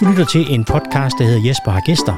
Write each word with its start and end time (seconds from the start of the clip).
Du 0.00 0.04
lytter 0.04 0.24
til 0.24 0.54
en 0.54 0.64
podcast, 0.64 1.18
der 1.18 1.24
hedder 1.24 1.48
Jesper 1.48 1.70
har 1.70 1.80
gæster. 1.80 2.16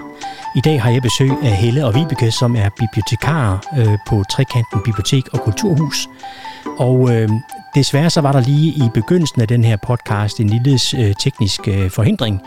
I 0.56 0.60
dag 0.60 0.82
har 0.82 0.90
jeg 0.90 1.02
besøg 1.02 1.30
af 1.42 1.56
Helle 1.56 1.86
og 1.86 1.94
Vibeke, 1.94 2.30
som 2.30 2.56
er 2.56 2.68
bibliotekarer 2.68 3.58
øh, 3.78 3.98
på 4.08 4.24
Trekanten 4.30 4.80
Bibliotek 4.84 5.28
og 5.32 5.40
Kulturhus. 5.40 6.08
Og 6.78 7.14
øh, 7.14 7.28
desværre 7.74 8.10
så 8.10 8.20
var 8.20 8.32
der 8.32 8.40
lige 8.40 8.68
i 8.68 8.88
begyndelsen 8.94 9.40
af 9.40 9.48
den 9.48 9.64
her 9.64 9.76
podcast 9.76 10.40
en 10.40 10.50
lille 10.50 10.78
øh, 10.98 11.14
teknisk 11.20 11.68
øh, 11.68 11.90
forhindring. 11.90 12.40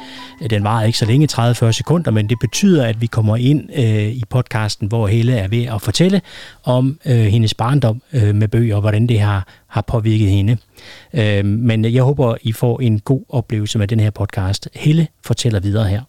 Den 0.49 0.63
var 0.63 0.83
ikke 0.83 0.97
så 0.97 1.05
længe, 1.05 1.27
30-40 1.31 1.71
sekunder, 1.71 2.11
men 2.11 2.29
det 2.29 2.39
betyder, 2.39 2.85
at 2.85 3.01
vi 3.01 3.05
kommer 3.05 3.35
ind 3.35 3.69
øh, 3.75 4.07
i 4.07 4.23
podcasten, 4.29 4.87
hvor 4.87 5.07
Helle 5.07 5.37
er 5.37 5.47
ved 5.47 5.63
at 5.63 5.81
fortælle 5.81 6.21
om 6.63 6.99
øh, 7.05 7.15
hendes 7.15 7.53
barndom 7.53 8.01
øh, 8.13 8.35
med 8.35 8.47
bøger, 8.47 8.75
og 8.75 8.81
hvordan 8.81 9.07
det 9.07 9.19
har, 9.19 9.47
har 9.67 9.81
påvirket 9.81 10.29
hende. 10.29 10.57
Øh, 11.13 11.45
men 11.45 11.85
jeg 11.85 12.03
håber, 12.03 12.35
I 12.41 12.51
får 12.51 12.79
en 12.79 12.99
god 12.99 13.21
oplevelse 13.29 13.77
med 13.77 13.87
den 13.87 13.99
her 13.99 14.09
podcast. 14.09 14.69
Helle 14.73 15.07
fortæller 15.25 15.59
videre 15.59 15.87
her. 15.87 16.01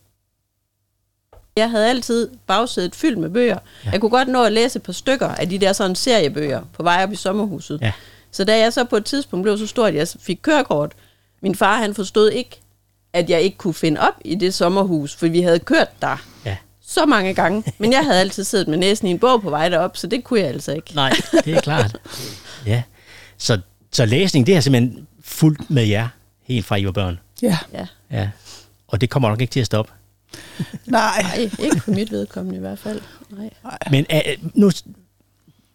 Jeg 1.56 1.70
havde 1.70 1.90
altid 1.90 2.28
bagsædet 2.46 2.94
fyldt 2.94 3.18
med 3.18 3.30
bøger. 3.30 3.58
Ja. 3.84 3.90
Jeg 3.90 4.00
kunne 4.00 4.10
godt 4.10 4.28
nå 4.28 4.44
at 4.44 4.52
læse 4.52 4.76
et 4.76 4.82
par 4.82 4.92
stykker 4.92 5.28
af 5.28 5.48
de 5.48 5.58
der 5.58 5.72
sådan 5.72 5.96
seriebøger 5.96 6.60
på 6.72 6.82
vej 6.82 7.02
op 7.02 7.12
i 7.12 7.16
sommerhuset. 7.16 7.78
Ja. 7.82 7.92
Så 8.36 8.44
da 8.44 8.58
jeg 8.58 8.72
så 8.72 8.84
på 8.84 8.96
et 8.96 9.04
tidspunkt 9.04 9.42
blev 9.42 9.58
så 9.58 9.66
stor, 9.66 9.86
at 9.86 9.94
jeg 9.94 10.08
fik 10.20 10.38
kørekort, 10.42 10.92
min 11.42 11.54
far 11.54 11.78
han 11.78 11.94
forstod 11.94 12.30
ikke, 12.30 12.60
at 13.12 13.30
jeg 13.30 13.40
ikke 13.42 13.56
kunne 13.58 13.74
finde 13.74 14.00
op 14.00 14.12
i 14.24 14.34
det 14.34 14.54
sommerhus, 14.54 15.14
for 15.16 15.26
vi 15.28 15.40
havde 15.40 15.58
kørt 15.58 16.02
der 16.02 16.16
Ja. 16.44 16.56
så 16.86 17.06
mange 17.06 17.34
gange. 17.34 17.64
Men 17.78 17.92
jeg 17.92 18.04
havde 18.04 18.20
altid 18.20 18.44
siddet 18.44 18.68
med 18.68 18.78
næsen 18.78 19.08
i 19.08 19.10
en 19.10 19.18
bog 19.18 19.42
på 19.42 19.50
vej 19.50 19.68
derop, 19.68 19.96
så 19.96 20.06
det 20.06 20.24
kunne 20.24 20.40
jeg 20.40 20.48
altså 20.48 20.72
ikke. 20.72 20.94
Nej, 20.94 21.12
det 21.44 21.54
er 21.54 21.60
klart. 21.60 21.98
Ja. 22.66 22.82
Så, 23.38 23.60
så 23.92 24.06
læsning, 24.06 24.46
det 24.46 24.56
er 24.56 24.60
simpelthen 24.60 25.06
fuldt 25.24 25.70
med 25.70 25.84
jer, 25.84 26.08
helt 26.42 26.66
fra 26.66 26.76
I 26.76 26.84
var 26.86 26.92
børn. 26.92 27.18
Ja, 27.42 27.58
Ja. 27.72 27.86
Ja. 28.10 28.30
Og 28.88 29.00
det 29.00 29.10
kommer 29.10 29.28
nok 29.28 29.40
ikke 29.40 29.50
til 29.50 29.60
at 29.60 29.66
stoppe. 29.66 29.92
nej. 30.86 31.22
Nej, 31.22 31.50
ikke 31.58 31.80
for 31.80 31.90
mit 31.90 32.10
vedkommende 32.10 32.56
i 32.56 32.60
hvert 32.60 32.78
fald. 32.78 33.00
Nej. 33.30 33.50
Men 33.90 34.06
uh, 34.14 34.50
nu, 34.60 34.70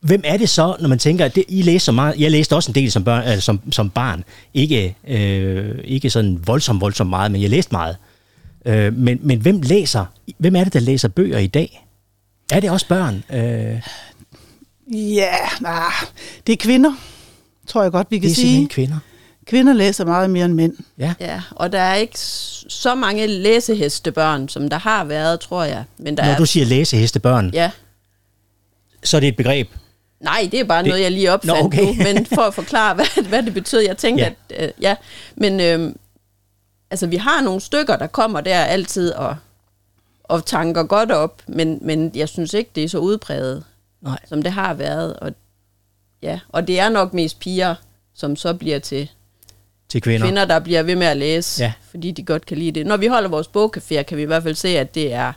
hvem 0.02 0.21
er 0.25 0.38
det 0.38 0.49
så, 0.49 0.75
når 0.80 0.89
man 0.89 0.99
tænker, 0.99 1.25
at 1.25 1.35
det, 1.35 1.44
I 1.47 1.61
læser 1.61 1.85
så 1.85 1.91
meget, 1.91 2.19
jeg 2.19 2.31
læste 2.31 2.55
også 2.55 2.71
en 2.71 2.75
del 2.75 2.91
som, 2.91 3.03
børn, 3.03 3.23
altså 3.23 3.45
som, 3.45 3.61
som 3.71 3.89
barn, 3.89 4.23
ikke, 4.53 4.95
øh, 5.07 5.75
ikke 5.83 6.09
sådan 6.09 6.39
voldsomt, 6.47 6.81
voldsomt 6.81 7.09
meget, 7.09 7.31
men 7.31 7.41
jeg 7.41 7.49
læste 7.49 7.71
meget. 7.71 7.97
Øh, 8.66 8.94
men, 8.94 9.19
men 9.22 9.39
hvem 9.41 9.61
læser, 9.61 10.05
hvem 10.38 10.55
er 10.55 10.63
det, 10.63 10.73
der 10.73 10.79
læser 10.79 11.07
bøger 11.07 11.38
i 11.39 11.47
dag? 11.47 11.88
Er 12.52 12.59
det 12.59 12.69
også 12.69 12.88
børn? 12.88 13.23
Øh, 13.33 13.81
Ja, 14.94 15.35
nej. 15.61 15.91
Det 16.47 16.53
er 16.53 16.57
kvinder, 16.57 16.94
tror 17.67 17.81
jeg 17.83 17.91
godt, 17.91 18.07
vi 18.11 18.19
kan 18.19 18.29
det 18.29 18.31
er 18.31 18.41
sige. 18.41 18.67
kvinder. 18.67 18.97
Kvinder 19.45 19.73
læser 19.73 20.05
meget 20.05 20.29
mere 20.29 20.45
end 20.45 20.53
mænd. 20.53 20.73
Ja. 20.97 21.13
Ja, 21.19 21.41
og 21.52 21.72
der 21.72 21.79
er 21.79 21.95
ikke 21.95 22.19
så 22.69 22.95
mange 22.95 23.27
læsehestebørn, 23.27 24.49
som 24.49 24.69
der 24.69 24.77
har 24.79 25.03
været, 25.03 25.39
tror 25.39 25.63
jeg. 25.63 25.83
Men 25.97 26.17
der 26.17 26.23
Når 26.25 26.31
er, 26.31 26.38
du 26.38 26.45
siger 26.45 26.66
læsehestebørn, 26.66 27.49
Ja, 27.53 27.72
så 29.03 29.17
er 29.17 29.19
det 29.22 29.27
et 29.27 29.35
begreb. 29.35 29.69
Nej, 30.22 30.47
det 30.52 30.59
er 30.59 30.64
bare 30.64 30.83
Det- 30.83 30.88
noget, 30.89 31.02
jeg 31.02 31.11
lige 31.11 31.31
opfandt 31.31 31.59
Nå, 31.59 31.66
okay. 31.66 31.83
nu, 31.86 31.94
men 31.94 32.25
for 32.25 32.41
at 32.41 32.53
forklare, 32.53 32.95
hvad, 32.95 33.23
hvad 33.27 33.44
det 33.44 33.53
betyder. 33.53 33.81
Jeg 33.81 33.97
tænkte, 33.97 34.23
Ja. 34.23 34.31
ja. 34.50 34.55
at... 34.63 34.66
Øh, 34.66 34.72
ja, 34.81 34.95
men 35.36 35.59
øh, 35.59 35.94
altså, 36.91 37.08
vi 37.08 37.16
har 37.16 37.41
nogle 37.41 37.61
stykker, 37.61 37.95
der 37.95 38.08
kommer 38.08 38.41
der 38.41 38.59
altid 38.59 39.11
og, 39.13 39.36
og 40.23 40.45
tanker 40.45 40.83
godt 40.83 41.11
op, 41.11 41.41
men, 41.47 41.80
men 41.81 42.11
jeg 42.16 42.30
synes 42.30 42.53
ikke, 42.53 42.72
det 42.75 42.83
er 42.83 42.89
så 42.89 42.97
udpræget, 42.97 43.63
Nej. 44.02 44.19
som 44.28 44.41
det 44.41 44.52
har 44.52 44.73
været. 44.73 45.13
Og, 45.19 45.31
ja, 46.22 46.39
og 46.50 46.67
det 46.67 46.80
er 46.80 46.89
nok 46.89 47.13
mest 47.13 47.39
piger, 47.39 47.75
som 48.13 48.35
så 48.35 48.53
bliver 48.53 48.80
til 48.80 49.09
Til 49.89 50.02
kvinder. 50.02 50.25
kvinder, 50.28 50.45
der 50.45 50.59
bliver 50.59 50.83
ved 50.83 50.95
med 50.95 51.08
at 51.08 51.17
læse, 51.17 51.61
Ja. 51.61 51.66
ja. 51.66 51.73
fordi 51.91 52.12
de 52.12 52.23
godt 52.23 52.46
kan 52.46 52.57
lide 52.57 52.72
det. 52.72 52.85
Når 52.85 52.97
vi 52.97 53.07
holder 53.07 53.29
vores 53.29 53.47
bogcaféer, 53.47 54.01
kan 54.03 54.17
vi 54.17 54.22
i 54.22 54.25
hvert 54.25 54.44
fald 54.44 54.56
se, 54.56 54.67
at 54.79 54.96
det 54.96 55.13
er, 55.13 55.34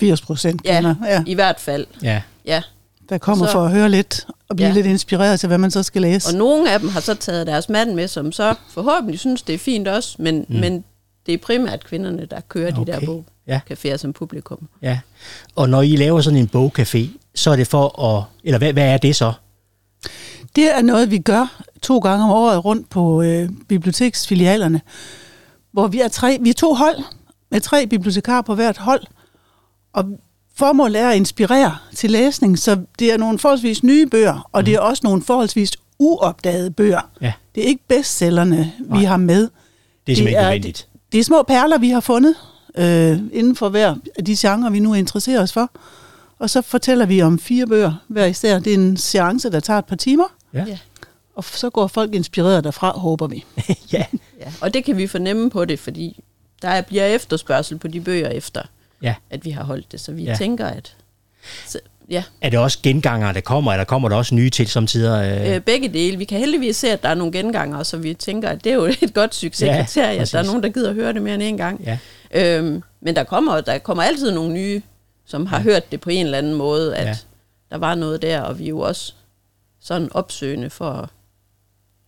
80 0.00 0.20
procent 0.20 0.62
ja, 0.64 0.74
kvinder, 0.80 0.94
ja, 1.06 1.24
i 1.26 1.34
hvert 1.34 1.60
fald, 1.60 1.86
Ja. 2.02 2.22
ja. 2.44 2.62
Der 3.08 3.18
kommer 3.18 3.46
Så- 3.46 3.52
for 3.52 3.64
at 3.64 3.70
høre 3.70 3.88
lidt 3.88 4.26
og 4.48 4.56
blive 4.56 4.68
Ja. 4.68 4.74
lidt 4.74 4.86
inspireret 4.86 5.40
til, 5.40 5.46
hvad 5.46 5.58
man 5.58 5.70
så 5.70 5.82
skal 5.82 6.02
læse. 6.02 6.28
Og 6.28 6.34
nogle 6.34 6.70
af 6.72 6.80
dem 6.80 6.88
har 6.88 7.00
så 7.00 7.14
taget 7.14 7.46
deres 7.46 7.68
mand 7.68 7.94
med, 7.94 8.08
som 8.08 8.32
så 8.32 8.54
forhåbentlig 8.70 9.18
synes, 9.20 9.42
det 9.42 9.54
er 9.54 9.58
fint 9.58 9.88
også, 9.88 10.16
men, 10.18 10.46
mm. 10.48 10.56
men 10.56 10.84
det 11.26 11.34
er 11.34 11.38
primært 11.38 11.84
kvinderne, 11.84 12.26
der 12.26 12.40
kører 12.40 12.72
okay. 12.72 12.80
de 12.80 12.86
der 12.86 12.96
Okay. 12.96 13.22
Ja. 13.46 13.60
bogcaféer 13.70 13.96
som 13.96 14.12
publikum. 14.12 14.68
Ja. 14.82 15.00
Og 15.56 15.68
når 15.68 15.82
I 15.82 15.96
laver 15.96 16.20
sådan 16.20 16.38
en 16.38 16.50
bogcafé, 16.56 17.08
så 17.34 17.50
er 17.50 17.56
det 17.56 17.66
for 17.66 18.02
at... 18.16 18.24
Eller 18.44 18.58
hvad, 18.58 18.72
hvad 18.72 18.84
er 18.88 18.96
det 18.96 19.16
så? 19.16 19.32
Det 20.56 20.76
er 20.76 20.82
noget, 20.82 21.10
vi 21.10 21.18
gør 21.18 21.62
to 21.82 21.98
gange 21.98 22.24
om 22.24 22.30
året 22.30 22.64
rundt 22.64 22.90
på 22.90 23.22
øh, 23.22 23.48
biblioteksfilialerne, 23.68 24.80
hvor 25.72 25.86
vi 25.86 26.00
er, 26.00 26.08
tre, 26.08 26.38
vi 26.40 26.50
er 26.50 26.54
to 26.54 26.74
hold 26.74 26.96
med 27.50 27.60
tre 27.60 27.86
bibliotekarer 27.86 28.42
på 28.42 28.54
hvert 28.54 28.78
hold. 28.78 29.02
Og 29.92 30.04
formålet 30.56 31.00
er 31.02 31.08
at 31.08 31.16
inspirere 31.16 31.76
til 31.96 32.10
læsning, 32.10 32.58
så 32.58 32.80
det 32.98 33.12
er 33.12 33.16
nogle 33.16 33.38
forholdsvis 33.38 33.82
nye 33.82 34.06
bøger, 34.06 34.48
og 34.52 34.66
det 34.66 34.74
er 34.74 34.80
også 34.80 35.00
nogle 35.04 35.22
forholdsvis 35.22 35.72
uopdagede 35.98 36.70
bøger. 36.70 37.10
Ja. 37.20 37.32
Det 37.54 37.62
er 37.64 37.68
ikke 37.68 37.82
bestsellerne, 37.88 38.72
Nej. 38.80 38.98
vi 38.98 39.04
har 39.04 39.16
med. 39.16 39.40
Det 40.06 40.12
er 40.12 40.16
simpelthen 40.16 40.28
ikke 40.28 40.40
nødvendigt. 40.40 40.88
Det 41.12 41.20
er 41.20 41.24
små 41.24 41.42
perler, 41.42 41.78
vi 41.78 41.88
har 41.90 42.00
fundet 42.00 42.34
øh, 42.78 43.18
inden 43.32 43.56
for 43.56 43.68
hver 43.68 43.94
af 44.16 44.24
de 44.24 44.36
genrer, 44.38 44.70
vi 44.70 44.80
nu 44.80 44.94
interesserer 44.94 45.42
os 45.42 45.52
for. 45.52 45.70
Og 46.38 46.50
så 46.50 46.62
fortæller 46.62 47.06
vi 47.06 47.22
om 47.22 47.38
fire 47.38 47.66
bøger 47.66 47.92
hver 48.08 48.24
især. 48.24 48.58
Det 48.58 48.70
er 48.70 48.74
en 48.74 48.96
seance, 48.96 49.50
der 49.50 49.60
tager 49.60 49.78
et 49.78 49.84
par 49.84 49.96
timer. 49.96 50.24
Ja. 50.54 50.64
Ja. 50.68 50.78
Og 51.36 51.44
så 51.44 51.70
går 51.70 51.86
folk 51.86 52.14
inspireret 52.14 52.64
derfra, 52.64 52.90
håber 52.98 53.26
vi. 53.26 53.44
ja. 53.92 54.04
Ja. 54.40 54.52
Og 54.60 54.74
det 54.74 54.84
kan 54.84 54.96
vi 54.96 55.06
fornemme 55.06 55.50
på 55.50 55.64
det, 55.64 55.78
fordi 55.78 56.20
der 56.62 56.80
bliver 56.80 57.06
efterspørgsel 57.06 57.78
på 57.78 57.88
de 57.88 58.00
bøger 58.00 58.28
efter, 58.28 58.62
Ja. 59.04 59.14
at 59.30 59.44
vi 59.44 59.50
har 59.50 59.64
holdt 59.64 59.92
det. 59.92 60.00
Så 60.00 60.12
vi 60.12 60.22
Ja. 60.24 60.34
tænker, 60.38 60.66
at... 60.66 60.96
Så, 61.66 61.78
ja, 62.10 62.22
Er 62.40 62.50
det 62.50 62.58
også 62.58 62.78
gengangere, 62.82 63.32
der 63.32 63.40
kommer, 63.40 63.72
eller 63.72 63.84
kommer 63.84 64.08
der 64.08 64.16
også 64.16 64.34
nye 64.34 64.50
til 64.50 64.68
samtidig? 64.68 65.40
Øh, 65.48 65.54
øh, 65.54 65.60
begge 65.60 65.88
dele. 65.88 66.16
Vi 66.16 66.24
kan 66.24 66.38
heldigvis 66.38 66.76
se, 66.76 66.90
at 66.90 67.02
der 67.02 67.08
er 67.08 67.14
nogle 67.14 67.32
gengangere, 67.32 67.84
så 67.84 67.96
vi 67.96 68.14
tænker, 68.14 68.48
at 68.48 68.64
det 68.64 68.72
er 68.72 68.76
jo 68.76 68.84
et 69.02 69.14
godt 69.14 69.34
succeskriterie, 69.34 70.14
Ja, 70.16 70.22
at 70.22 70.32
der 70.32 70.38
er 70.38 70.42
nogen, 70.42 70.62
der 70.62 70.68
gider 70.68 70.88
at 70.88 70.94
høre 70.94 71.12
det 71.12 71.22
mere 71.22 71.34
end 71.34 71.42
en 71.42 71.56
gang. 71.56 71.80
ja. 71.84 71.98
Øhm, 72.34 72.82
men 73.00 73.16
der 73.16 73.24
kommer, 73.24 73.60
der 73.60 73.78
kommer 73.78 74.02
altid 74.02 74.30
nogle 74.32 74.52
nye, 74.52 74.82
som 75.26 75.46
har 75.46 75.56
ja. 75.56 75.62
hørt 75.62 75.92
det 75.92 76.00
på 76.00 76.10
en 76.10 76.24
eller 76.26 76.38
anden 76.38 76.54
måde, 76.54 76.96
at 76.96 77.06
Ja. 77.06 77.16
der 77.70 77.78
var 77.78 77.94
noget 77.94 78.22
der, 78.22 78.40
og 78.40 78.58
vi 78.58 78.64
er 78.64 78.68
jo 78.68 78.80
også 78.80 79.12
sådan 79.80 80.08
opsøgende 80.12 80.70
for 80.70 80.90
at 80.90 81.08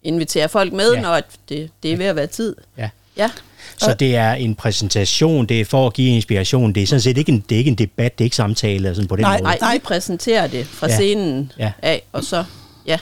invitere 0.03 0.49
folk 0.49 0.73
med, 0.73 0.93
Ja. 0.95 1.01
når 1.01 1.11
at 1.11 1.25
det, 1.49 1.71
det 1.83 1.93
er 1.93 1.97
ved 1.97 2.07
at 2.07 2.17
være 2.17 2.27
tid. 2.27 2.57
ja. 2.79 2.91
Ja, 3.17 3.31
Så 3.77 3.95
det 3.95 4.17
er 4.17 4.33
en 4.33 4.55
præsentation, 4.55 5.47
det 5.47 5.61
er 5.61 5.65
for 5.65 5.87
at 5.87 5.93
give 5.95 6.09
inspiration. 6.15 6.73
Det 6.73 6.83
er 6.83 6.87
sådan 6.87 7.01
set 7.01 7.19
ikke 7.19 7.33
en, 7.33 7.45
det 7.49 7.55
er 7.55 7.59
ikke 7.59 7.69
en 7.71 7.75
debat, 7.75 8.19
det 8.19 8.25
er 8.25 8.27
ikke 8.27 8.37
samtale 8.37 8.95
sådan 8.95 9.09
på 9.09 9.17
den 9.17 9.23
Nej, 9.23 9.41
måde. 9.43 9.57
nej, 9.61 9.73
vi 9.75 9.79
præsenterer 9.79 10.47
det 10.47 10.67
fra 10.67 10.87
Ja. 10.89 10.95
scenen 10.97 11.53
Ja. 11.59 11.73
af, 11.83 12.03
og 12.13 12.25
så, 12.25 12.45
ja, 12.87 12.99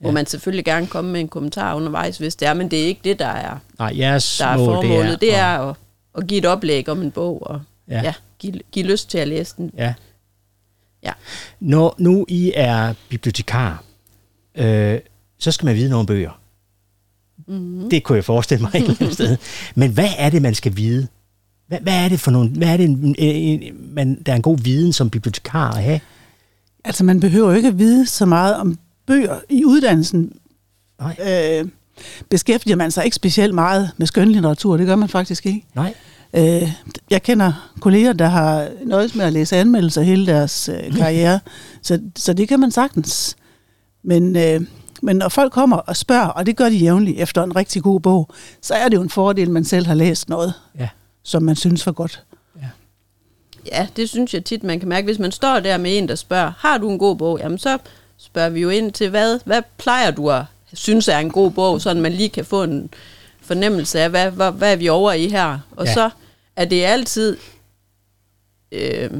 må 0.00 0.08
Ja. 0.08 0.12
man 0.12 0.26
selvfølgelig 0.26 0.64
gerne 0.64 0.86
komme 0.86 1.12
med 1.12 1.20
en 1.20 1.28
kommentar 1.28 1.74
undervejs, 1.74 2.18
hvis 2.18 2.36
det 2.36 2.48
er, 2.48 2.54
men 2.54 2.70
det 2.70 2.82
er 2.82 2.86
ikke 2.86 3.00
det, 3.04 3.18
der 3.18 3.26
er, 3.26 3.58
nej 3.78 3.92
jeres 3.98 4.36
der 4.38 4.46
er 4.46 4.56
mål, 4.56 4.74
formålet. 4.74 5.20
Det 5.20 5.36
er, 5.36 5.46
at- 5.46 5.68
at, 5.68 5.74
at 6.18 6.26
give 6.26 6.38
et 6.38 6.46
oplæg 6.46 6.88
om 6.88 7.02
en 7.02 7.10
bog, 7.10 7.46
og 7.46 7.60
Ja. 7.88 7.94
ja. 7.96 8.02
Ja, 8.02 8.12
give, 8.38 8.60
give 8.72 8.86
lyst 8.86 9.10
til 9.10 9.18
at 9.18 9.28
læse 9.28 9.54
den. 9.56 9.70
Ja. 9.78 9.94
Ja. 11.04 11.12
Når 11.60 11.94
nu 11.98 12.24
I 12.28 12.52
er 12.54 12.94
bibliotekar, 13.08 13.82
øh, 14.54 14.98
så 15.38 15.52
skal 15.52 15.66
man 15.66 15.74
vide 15.74 15.90
nogle 15.90 16.06
bøger. 16.06 16.40
Mhm. 17.48 17.56
Mm-hmm. 17.56 17.90
Det 17.90 18.02
kunne 18.02 18.16
jeg 18.16 18.24
forestille 18.24 18.62
mig 18.62 18.70
et 18.74 18.80
eller 18.80 18.96
andet 19.00 19.14
sted. 19.14 19.36
Men 19.80 19.90
hvad 19.90 20.08
er 20.18 20.30
det, 20.30 20.42
man 20.42 20.54
skal 20.54 20.76
vide? 20.76 21.06
Hvad, 21.68 21.78
hvad 21.80 22.04
er 22.04 22.08
det 22.08 22.20
for 22.20 22.30
nogle... 22.30 22.50
Hvad 22.50 22.68
er 22.68 22.76
det, 22.76 22.84
en, 22.84 23.14
en, 23.18 23.62
man, 23.94 24.22
der 24.26 24.32
er 24.32 24.36
en 24.36 24.42
god 24.42 24.58
viden 24.58 24.92
som 24.92 25.10
bibliotekar 25.10 25.70
at 25.70 25.82
have? 25.82 26.00
Altså, 26.84 27.04
man 27.04 27.20
behøver 27.20 27.50
jo 27.50 27.56
ikke 27.56 27.68
at 27.68 27.78
vide 27.78 28.06
så 28.06 28.26
meget 28.26 28.56
om 28.56 28.78
bøger 29.06 29.40
i 29.50 29.64
uddannelsen. 29.64 30.32
Nej. 31.00 31.16
Øh, 31.28 31.68
beskæftiger 32.30 32.76
man 32.76 32.90
sig 32.90 33.04
ikke 33.04 33.14
specielt 33.14 33.54
meget 33.54 33.90
med 33.96 34.06
skønlitteratur. 34.06 34.76
Det 34.76 34.86
gør 34.86 34.96
man 34.96 35.08
faktisk 35.08 35.46
ikke. 35.46 35.64
Nej. 35.74 35.94
Øh, 36.34 36.72
jeg 37.10 37.22
kender 37.22 37.70
kolleger, 37.80 38.12
der 38.12 38.26
har 38.26 38.68
nøjes 38.84 39.14
med 39.14 39.24
at 39.24 39.32
læse 39.32 39.56
anmeldelser 39.56 40.02
hele 40.02 40.26
deres 40.26 40.68
øh, 40.68 40.92
karriere, 40.98 41.40
så, 41.82 42.00
så 42.16 42.32
det 42.32 42.48
kan 42.48 42.60
man 42.60 42.70
sagtens. 42.70 43.36
Men, 44.04 44.36
øh, 44.36 44.60
men 45.02 45.16
når 45.16 45.28
folk 45.28 45.52
kommer 45.52 45.76
og 45.76 45.96
spørger, 45.96 46.26
og 46.28 46.46
det 46.46 46.56
gør 46.56 46.68
de 46.68 46.76
jævnligt 46.76 47.20
efter 47.20 47.42
en 47.42 47.56
rigtig 47.56 47.82
god 47.82 48.00
bog, 48.00 48.28
så 48.62 48.74
er 48.74 48.88
det 48.88 48.96
jo 48.96 49.02
en 49.02 49.10
fordel, 49.10 49.42
at 49.42 49.48
man 49.52 49.64
selv 49.64 49.86
har 49.86 49.94
læst 49.94 50.28
noget, 50.28 50.54
Ja. 50.78 50.88
som 51.22 51.42
man 51.42 51.56
synes 51.56 51.86
var 51.86 51.92
godt. 51.92 52.22
Ja, 53.72 53.86
det 53.96 54.08
synes 54.08 54.34
jeg 54.34 54.44
tit, 54.44 54.62
man 54.62 54.78
kan 54.80 54.88
mærke. 54.88 55.04
Hvis 55.04 55.18
man 55.18 55.32
står 55.32 55.60
der 55.60 55.76
med 55.78 55.98
en, 55.98 56.08
der 56.08 56.14
spørger, 56.14 56.52
har 56.58 56.78
du 56.78 56.90
en 56.90 56.98
god 56.98 57.16
bog? 57.16 57.38
Jamen, 57.38 57.58
så 57.58 57.78
spørger 58.18 58.48
vi 58.48 58.60
jo 58.60 58.68
ind 58.68 58.92
til, 58.92 59.10
hvad, 59.10 59.38
hvad 59.44 59.62
plejer 59.78 60.10
du 60.10 60.30
at 60.30 60.44
synes 60.72 61.08
er 61.08 61.18
en 61.18 61.30
god 61.30 61.50
bog, 61.50 61.80
så 61.80 61.94
man 61.94 62.12
lige 62.12 62.28
kan 62.28 62.44
få 62.44 62.62
en 62.62 62.90
fornemmelse 63.40 64.00
af, 64.00 64.10
hvad, 64.10 64.30
hvad, 64.30 64.52
hvad 64.52 64.72
er 64.72 64.76
vi 64.76 64.88
over 64.88 65.12
i 65.12 65.28
her? 65.28 65.58
Og 65.76 65.84
Ja. 65.84 65.90
ja. 65.90 65.94
så 65.94 66.10
er 66.56 66.64
det 66.64 66.84
altid... 66.84 67.36
Øh, 68.72 69.10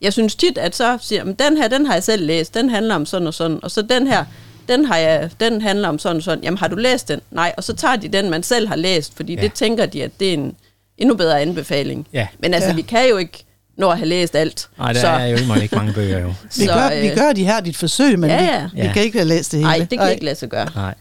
jeg 0.00 0.12
synes 0.12 0.34
tit, 0.34 0.58
at 0.58 0.76
så 0.76 0.98
siger 1.00 1.24
jeg, 1.24 1.38
den 1.38 1.56
her, 1.56 1.68
den 1.68 1.86
har 1.86 1.94
jeg 1.94 2.02
selv 2.02 2.26
læst, 2.26 2.54
den 2.54 2.70
handler 2.70 2.94
om 2.94 3.06
sådan 3.06 3.26
og 3.28 3.34
sådan, 3.34 3.58
og 3.62 3.70
så 3.70 3.82
den 3.82 4.06
her, 4.06 4.24
den, 4.68 4.84
har 4.84 4.96
jeg, 4.96 5.30
den 5.40 5.60
handler 5.62 5.88
om 5.88 5.98
sådan 5.98 6.16
og 6.16 6.22
sådan. 6.22 6.44
Jamen, 6.44 6.58
har 6.58 6.68
du 6.68 6.76
læst 6.76 7.08
den? 7.08 7.20
Nej, 7.30 7.52
og 7.56 7.64
så 7.64 7.72
tager 7.72 7.96
de 7.96 8.08
den, 8.08 8.30
man 8.30 8.42
selv 8.42 8.68
har 8.68 8.76
læst, 8.76 9.16
fordi 9.16 9.34
Ja. 9.34 9.40
det 9.42 9.52
tænker 9.52 9.86
de, 9.86 10.02
at 10.04 10.10
det 10.20 10.28
er 10.28 10.34
en, 10.34 10.54
endnu 10.98 11.14
bedre 11.16 11.40
anbefaling. 11.40 12.06
Ja. 12.12 12.26
Men 12.38 12.54
altså, 12.54 12.68
Ja. 12.68 12.74
vi 12.74 12.82
kan 12.82 13.08
jo 13.08 13.16
ikke 13.16 13.44
nå 13.76 13.90
at 13.90 13.96
have 13.98 14.08
læst 14.08 14.36
alt. 14.36 14.68
Nej, 14.78 14.92
der 14.92 15.00
så, 15.00 15.06
er 15.08 15.26
jo 15.26 15.36
ikke, 15.36 15.62
ikke 15.62 15.76
mange 15.76 15.92
bøger 15.92 16.18
jo. 16.20 16.26
Vi, 16.56 16.64
Så, 16.66 16.72
gør, 16.72 17.00
vi 17.00 17.08
øh, 17.08 17.16
gør 17.16 17.32
de 17.32 17.44
her 17.44 17.60
dit 17.60 17.76
forsøg, 17.76 18.18
men 18.18 18.30
Ja, 18.30 18.38
vi, 18.40 18.44
ja. 18.46 18.68
vi 18.74 18.80
Ja. 18.86 18.92
kan 18.92 19.02
ikke 19.02 19.18
have 19.18 19.28
læst 19.28 19.52
det 19.52 19.58
hele. 19.58 19.68
Nej, 19.70 19.86
det 19.90 19.98
kan 19.98 20.10
ikke 20.12 20.24
lade 20.24 20.36
sig 20.36 20.48
gøre. 20.48 20.68
Nej. 20.74 20.94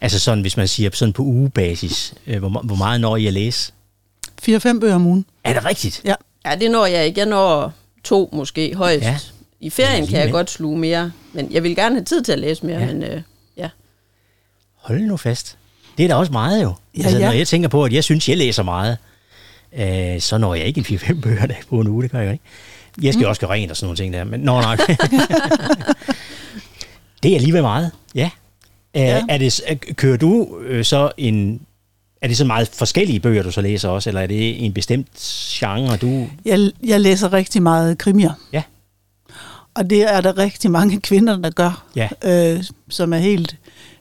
Altså 0.00 0.18
sådan, 0.18 0.40
hvis 0.40 0.56
man 0.56 0.68
siger 0.68 0.90
sådan 0.92 1.12
på 1.12 1.22
ugebasis, 1.22 2.14
øh, 2.26 2.38
hvor, 2.38 2.48
hvor 2.48 2.76
meget 2.76 3.00
når 3.00 3.16
I 3.16 3.26
at 3.26 3.32
læse? 3.32 3.72
4-5 4.48 4.80
bøger 4.80 4.94
om 4.94 5.06
ugen. 5.06 5.24
Er 5.44 5.52
det 5.52 5.64
rigtigt? 5.64 6.00
Ja. 6.04 6.14
Ja, 6.46 6.54
det 6.54 6.70
når 6.70 6.86
jeg 6.86 7.06
ikke. 7.06 7.20
Jeg 7.20 7.26
når 7.28 7.72
to 8.04 8.30
måske 8.32 8.74
højst. 8.74 9.04
Ja. 9.04 9.18
I 9.62 9.70
ferien 9.70 10.06
kan 10.06 10.20
jeg 10.20 10.30
godt 10.30 10.50
sluge 10.50 10.78
mere. 10.78 11.12
Men 11.32 11.52
jeg 11.52 11.62
vil 11.62 11.76
gerne 11.76 11.94
have 11.94 12.04
tid 12.04 12.22
til 12.22 12.32
at 12.32 12.38
læse 12.38 12.66
mere. 12.66 12.78
Ja. 12.80 12.86
Men 12.86 13.02
øh, 13.02 13.22
ja. 13.56 13.68
Hold 14.76 15.00
nu 15.00 15.16
fast. 15.16 15.56
Det 15.98 16.04
er 16.04 16.08
da 16.08 16.14
også 16.14 16.32
meget 16.32 16.62
jo. 16.62 16.74
Ja, 16.98 17.02
altså, 17.02 17.18
ja. 17.18 17.24
Når 17.26 17.32
jeg 17.32 17.48
tænker 17.48 17.68
på, 17.68 17.84
at 17.84 17.92
jeg 17.92 18.04
synes, 18.04 18.28
jeg 18.28 18.36
læser 18.36 18.62
meget, 18.62 18.98
øh, 19.78 20.20
så 20.20 20.38
når 20.38 20.54
jeg 20.54 20.64
ikke 20.66 20.78
en 20.78 20.84
4-5 20.98 21.20
bøger 21.20 21.46
der 21.46 21.54
på 21.68 21.80
en 21.80 21.88
uge, 21.88 22.02
det 22.02 22.10
gør 22.10 22.18
jeg 22.18 22.26
jo 22.26 22.32
ikke. 22.32 22.44
Jeg 23.02 23.12
skal 23.12 23.24
mm. 23.24 23.28
også 23.28 23.40
gøre 23.40 23.50
rent 23.50 23.70
og 23.70 23.76
sådan 23.76 23.86
nogle 23.86 23.96
ting 23.96 24.12
der, 24.14 24.24
men 24.24 24.40
nå 24.40 24.60
nok. 24.60 24.78
det 27.22 27.30
er 27.30 27.34
alligevel 27.36 27.62
meget, 27.62 27.90
ja. 28.14 28.30
Øh, 28.96 29.02
Ja. 29.02 29.22
Er 29.28 29.38
det, 29.38 29.60
er- 29.66 29.92
kører 29.94 30.16
du 30.16 30.58
øh, 30.60 30.84
så 30.84 31.12
en... 31.16 31.60
Er 32.22 32.28
det 32.28 32.36
så 32.36 32.44
meget 32.44 32.68
forskellige 32.68 33.20
bøger, 33.20 33.42
du 33.42 33.50
så 33.50 33.60
læser 33.60 33.88
også, 33.88 34.10
eller 34.10 34.20
er 34.20 34.26
det 34.26 34.64
en 34.64 34.72
bestemt 34.72 35.08
genre, 35.60 35.96
du... 35.96 36.28
Jeg, 36.44 36.70
jeg 36.86 37.00
læser 37.00 37.32
rigtig 37.32 37.62
meget 37.62 37.98
krimier. 37.98 38.32
Ja. 38.52 38.62
Og 39.74 39.90
det 39.90 40.02
er 40.14 40.20
der 40.20 40.38
rigtig 40.38 40.70
mange 40.70 41.00
kvinder, 41.00 41.36
der 41.36 41.50
gør, 41.50 41.84
Ja. 41.96 42.08
øh, 42.24 42.64
som 42.88 43.12
er 43.12 43.16
helt 43.18 43.56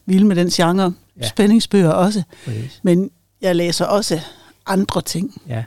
vilde 0.06 0.26
med 0.26 0.36
den 0.36 0.50
genre. 0.50 0.94
Ja. 1.22 1.28
Spændingsbøger 1.28 1.90
også. 1.90 2.24
Præcis. 2.46 2.80
Men 2.84 3.12
jeg 3.42 3.56
læser 3.56 3.86
også 3.86 4.20
andre 4.66 5.02
ting. 5.02 5.42
Ja. 5.48 5.64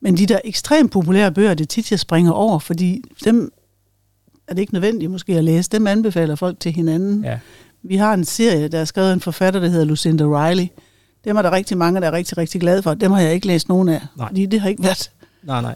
Men 0.00 0.16
de 0.16 0.26
der 0.26 0.38
ekstremt 0.44 0.92
populære 0.92 1.32
bøger, 1.32 1.54
det 1.54 1.64
er 1.64 1.68
tit, 1.68 1.90
jeg 1.90 2.00
springer 2.00 2.32
over, 2.32 2.58
fordi 2.58 3.02
dem 3.24 3.52
er 4.48 4.54
det 4.54 4.60
ikke 4.60 4.72
nødvendigt 4.74 5.10
måske 5.10 5.36
at 5.38 5.44
læse. 5.44 5.70
Dem 5.70 5.86
anbefaler 5.86 6.34
folk 6.34 6.60
til 6.60 6.72
hinanden. 6.72 7.24
ja. 7.24 7.38
Vi 7.82 7.96
har 7.96 8.14
en 8.14 8.24
serie, 8.24 8.68
der 8.68 8.78
er 8.78 8.84
skrevet 8.84 9.08
af 9.08 9.12
en 9.12 9.20
forfatter, 9.20 9.60
der 9.60 9.68
hedder 9.68 9.84
Lucinda 9.84 10.24
Riley. 10.24 10.66
Dem 11.24 11.36
er 11.36 11.42
der 11.42 11.50
rigtig 11.50 11.78
mange, 11.78 12.00
der 12.00 12.06
er 12.06 12.12
rigtig, 12.12 12.38
rigtig 12.38 12.60
glade 12.60 12.82
for. 12.82 12.94
Dem 12.94 13.12
har 13.12 13.20
jeg 13.20 13.34
ikke 13.34 13.46
læst 13.46 13.68
nogen 13.68 13.88
af, 13.88 14.00
Nej. 14.16 14.28
fordi 14.28 14.46
det 14.46 14.60
har 14.60 14.68
ikke 14.68 14.82
været 14.82 15.10
Nej, 15.42 15.60
nej. 15.62 15.74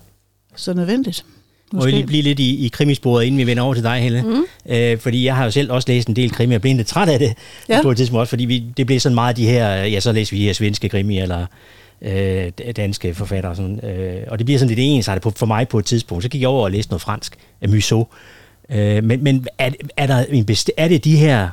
så 0.56 0.74
nødvendigt. 0.74 1.24
Må 1.72 1.84
jeg 1.84 1.92
lige 1.92 2.06
blive 2.06 2.22
lidt 2.22 2.38
i, 2.40 2.66
i 2.66 2.68
krimisporet, 2.68 3.24
inden 3.24 3.38
vi 3.38 3.46
vender 3.46 3.62
over 3.62 3.74
til 3.74 3.82
dig, 3.82 4.00
Helle? 4.00 4.22
Mm. 4.22 4.44
Øh, 4.74 4.98
fordi 4.98 5.24
jeg 5.24 5.36
har 5.36 5.44
jo 5.44 5.50
selv 5.50 5.72
også 5.72 5.88
læst 5.88 6.08
en 6.08 6.16
del 6.16 6.30
krimi, 6.30 6.54
og 6.54 6.60
blev 6.60 6.76
lidt 6.76 6.86
træt 6.86 7.08
af 7.08 7.18
det 7.18 7.34
ja. 7.68 7.82
På 7.82 7.90
et 7.90 7.96
tidspunkt 7.96 8.20
også, 8.20 8.30
fordi 8.30 8.44
vi, 8.44 8.64
det 8.76 8.86
blev 8.86 9.00
sådan 9.00 9.14
meget 9.14 9.36
de 9.36 9.46
her, 9.46 9.68
ja, 9.84 10.00
så 10.00 10.12
læser 10.12 10.36
vi 10.36 10.40
de 10.40 10.46
her 10.46 10.52
svenske 10.52 10.88
krimi, 10.88 11.18
eller 11.18 11.46
øh, 12.02 12.50
danske 12.76 13.14
forfattere, 13.14 13.52
og, 13.52 13.56
sådan, 13.56 13.84
øh, 13.90 14.22
og 14.28 14.38
det 14.38 14.46
bliver 14.46 14.58
sådan 14.58 14.68
lidt 14.74 14.80
ensartet 14.82 15.22
på, 15.22 15.30
for 15.36 15.46
mig 15.46 15.68
på 15.68 15.78
et 15.78 15.84
tidspunkt. 15.84 16.22
Så 16.24 16.28
gik 16.28 16.40
jeg 16.40 16.48
over 16.48 16.64
og 16.64 16.70
læste 16.70 16.90
noget 16.92 17.02
fransk 17.02 17.36
af 17.60 17.68
Musso. 17.68 18.06
Øh, 18.70 19.04
men 19.04 19.24
men 19.24 19.46
er, 19.58 19.70
er, 19.96 20.06
der 20.06 20.24
en 20.24 20.44
best- 20.50 20.68
er 20.76 20.88
det 20.88 21.04
de 21.04 21.16
her 21.16 21.48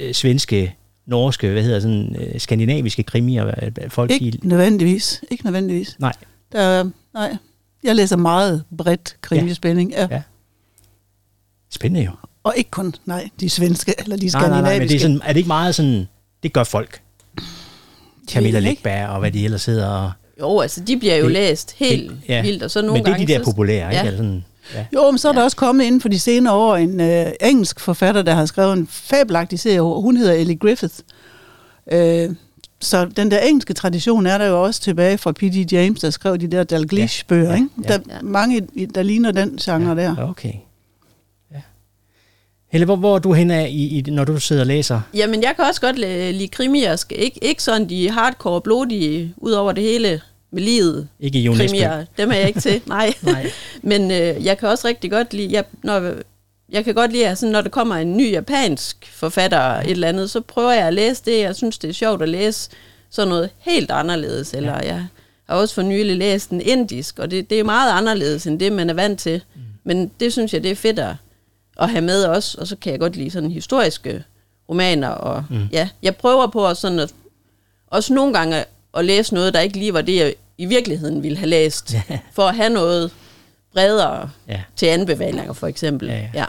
øh, 0.00 0.12
svenske, 0.14 0.74
norske, 1.06 1.48
hvad 1.48 1.62
hedder 1.62 1.80
sådan, 1.80 2.16
øh, 2.20 2.40
skandinaviske 2.40 3.02
krimier, 3.02 3.46
øh, 3.46 3.70
folk 3.90 4.10
i... 4.10 4.14
Ikke 4.14 4.38
nødvendigvis. 4.48 5.20
Ikke 5.30 5.44
nødvendigvis. 5.44 5.96
Nej, 5.98 6.12
Der, 6.52 6.60
er- 6.60 6.90
nej. 7.14 7.36
Jeg 7.84 7.96
læser 7.96 8.16
meget 8.16 8.64
bredt 8.78 9.16
krimispænding. 9.20 9.90
Ja. 9.90 10.06
Ja. 10.10 10.22
spændende 11.70 12.04
jo. 12.06 12.10
Og 12.44 12.54
ikke 12.56 12.70
kun, 12.70 12.94
nej, 13.06 13.28
de 13.40 13.50
svenske 13.50 13.94
eller 13.98 14.16
de 14.16 14.22
Nej, 14.22 14.28
skandinaviske. 14.30 14.62
nej, 14.62 14.70
nej, 14.72 14.78
men 14.78 14.88
det 14.88 14.94
er, 14.96 15.00
sådan, 15.00 15.20
er 15.24 15.28
det 15.28 15.36
ikke 15.36 15.46
meget 15.46 15.74
sådan, 15.74 16.08
det 16.42 16.52
gør 16.52 16.64
folk? 16.64 17.00
Camilla 18.30 18.58
ikke. 18.58 18.68
Lækberg 18.70 19.08
og 19.08 19.18
hvad 19.20 19.32
de 19.32 19.44
ellers 19.44 19.64
hedder. 19.64 19.88
Og, 19.88 20.12
Jo, 20.40 20.60
altså, 20.60 20.80
de 20.80 20.96
bliver 20.96 21.16
jo 21.16 21.24
Det- 21.24 21.32
læst 21.32 21.74
helt 21.78 22.10
det- 22.10 22.18
ja. 22.28 22.42
vildt, 22.42 22.62
og 22.62 22.70
så 22.70 22.80
nogle 22.80 22.92
men 22.92 23.04
det 23.04 23.08
er 23.10 23.12
gange... 23.12 23.26
de 23.26 23.32
der 23.32 23.44
populære, 23.44 23.90
ikke? 23.92 23.96
Ja. 24.02 24.06
Eller 24.06 24.16
sådan, 24.18 24.44
ja. 24.74 24.86
Jo, 24.94 25.10
men 25.10 25.18
så 25.18 25.28
er 25.28 25.32
der 25.32 25.40
Ja. 25.40 25.44
også 25.44 25.56
kommet 25.56 25.84
inden 25.84 26.00
for 26.00 26.08
de 26.08 26.18
senere 26.18 26.54
år 26.54 26.76
en 26.76 27.00
øh, 27.00 27.26
engelsk 27.40 27.80
forfatter, 27.80 28.22
der 28.22 28.34
har 28.34 28.46
skrevet 28.46 28.72
en 28.72 28.86
fabelagtig 28.86 29.58
serie. 29.60 29.80
Hun 29.80 30.16
hedder 30.16 30.32
Ellie 30.32 30.56
Griffith. 30.56 30.94
Øh, 31.92 32.30
så 32.80 33.04
den 33.04 33.30
der 33.30 33.38
engelske 33.38 33.74
tradition 33.74 34.26
er 34.26 34.38
der 34.38 34.46
jo 34.46 34.62
også 34.62 34.80
tilbage 34.80 35.18
fra 35.18 35.32
P.D. 35.32 35.72
James, 35.72 36.00
der 36.00 36.10
skrev 36.10 36.38
de 36.38 36.46
der 36.46 36.64
Dalglish-bøger. 36.64 37.48
Ja, 37.50 37.54
ikke? 37.54 37.68
ja, 37.84 37.88
Der 37.88 37.98
ja. 38.08 38.14
er 38.18 38.22
mange, 38.22 38.66
i- 38.74 38.86
der 38.86 39.02
ligner 39.02 39.30
den 39.32 39.56
genre 39.62 39.88
ja. 39.88 39.94
der. 40.02 40.16
Okay. 40.28 40.52
Ja. 41.52 41.60
Helle, 42.70 42.84
hvor, 42.84 42.96
hvor 42.96 43.14
er 43.14 43.18
du 43.18 43.32
hen 43.32 43.50
af, 43.50 43.68
i, 43.70 43.98
i, 43.98 44.10
når 44.10 44.24
du 44.24 44.40
sidder 44.40 44.62
og 44.62 44.66
læser? 44.66 45.00
Jamen, 45.14 45.42
jeg 45.42 45.52
kan 45.56 45.64
også 45.64 45.80
godt 45.80 45.98
lide, 45.98 46.32
lide 46.32 46.48
krimier. 46.48 46.96
Skal 46.96 47.22
Ikke, 47.22 47.38
ikke 47.44 47.62
sådan 47.62 47.88
de 47.88 48.10
hardcore, 48.10 48.60
blodige, 48.60 49.34
ud 49.36 49.52
over 49.52 49.72
det 49.72 49.82
hele 49.84 50.20
med 50.52 50.62
livet. 50.62 51.08
Ikke? 51.20 51.52
Krimier, 51.56 52.04
dem 52.18 52.30
er 52.30 52.34
jeg 52.34 52.48
ikke 52.48 52.60
til, 52.60 52.80
nej. 52.86 53.14
Nej. 53.22 53.50
Men 53.82 54.10
øh, 54.10 54.44
jeg 54.44 54.58
kan 54.58 54.68
også 54.68 54.88
rigtig 54.88 55.10
godt 55.10 55.34
lide, 55.34 55.52
jeg, 55.52 55.64
når, 55.82 56.12
jeg 56.74 56.84
kan 56.84 56.94
godt 56.94 57.12
lide, 57.12 57.28
at 57.28 57.38
sådan, 57.38 57.52
når 57.52 57.60
der 57.60 57.68
kommer 57.68 57.94
en 57.94 58.16
ny 58.16 58.32
japansk 58.32 59.10
forfatter 59.12 59.60
et 59.60 59.90
eller 59.90 60.08
andet, 60.08 60.30
så 60.30 60.40
prøver 60.40 60.72
jeg 60.72 60.86
at 60.86 60.94
læse 60.94 61.22
det. 61.24 61.40
Jeg 61.40 61.56
synes, 61.56 61.78
det 61.78 61.90
er 61.90 61.94
sjovt 61.94 62.22
at 62.22 62.28
læse 62.28 62.70
sådan 63.10 63.28
noget 63.28 63.50
helt 63.58 63.90
anderledes. 63.90 64.54
Eller 64.54 64.82
jeg 64.82 65.06
har 65.48 65.56
også 65.56 65.74
for 65.74 65.82
nylig 65.82 66.16
læst 66.16 66.50
en 66.50 66.60
indisk, 66.60 67.18
og 67.18 67.30
det, 67.30 67.50
det 67.50 67.60
er 67.60 67.64
meget 67.64 67.92
anderledes 67.92 68.46
end 68.46 68.60
det, 68.60 68.72
man 68.72 68.90
er 68.90 68.94
vant 68.94 69.20
til. 69.20 69.42
Mm. 69.54 69.60
Men 69.84 70.10
det 70.20 70.32
synes 70.32 70.54
jeg, 70.54 70.62
det 70.62 70.70
er 70.70 70.74
fedt 70.76 70.98
at, 70.98 71.14
at 71.80 71.90
have 71.90 72.02
med 72.02 72.24
også. 72.24 72.58
Og 72.60 72.66
så 72.66 72.76
kan 72.76 72.92
jeg 72.92 73.00
godt 73.00 73.16
lide 73.16 73.30
sådan 73.30 73.50
historiske 73.50 74.24
romaner. 74.68 75.08
Og 75.08 75.44
mm. 75.50 75.68
ja, 75.72 75.88
jeg 76.02 76.16
prøver 76.16 76.46
på 76.46 76.66
at 76.66 76.76
sådan 76.76 76.98
at, 76.98 77.14
også 77.86 78.14
nogle 78.14 78.34
gange 78.34 78.56
at, 78.56 78.66
at 78.96 79.04
læse 79.04 79.34
noget, 79.34 79.54
der 79.54 79.60
ikke 79.60 79.78
lige 79.78 79.94
var 79.94 80.00
det, 80.02 80.16
jeg 80.16 80.34
i 80.58 80.64
virkeligheden 80.66 81.22
ville 81.22 81.38
have 81.38 81.48
læst. 81.48 81.94
Ja. 82.10 82.18
For 82.32 82.42
at 82.42 82.56
have 82.56 82.70
noget 82.70 83.10
bredere 83.72 84.30
Ja. 84.48 84.60
til 84.76 84.86
anbefalinger, 84.86 85.52
for 85.52 85.66
eksempel. 85.66 86.08
Ja, 86.08 86.14
ja. 86.16 86.28
ja. 86.34 86.44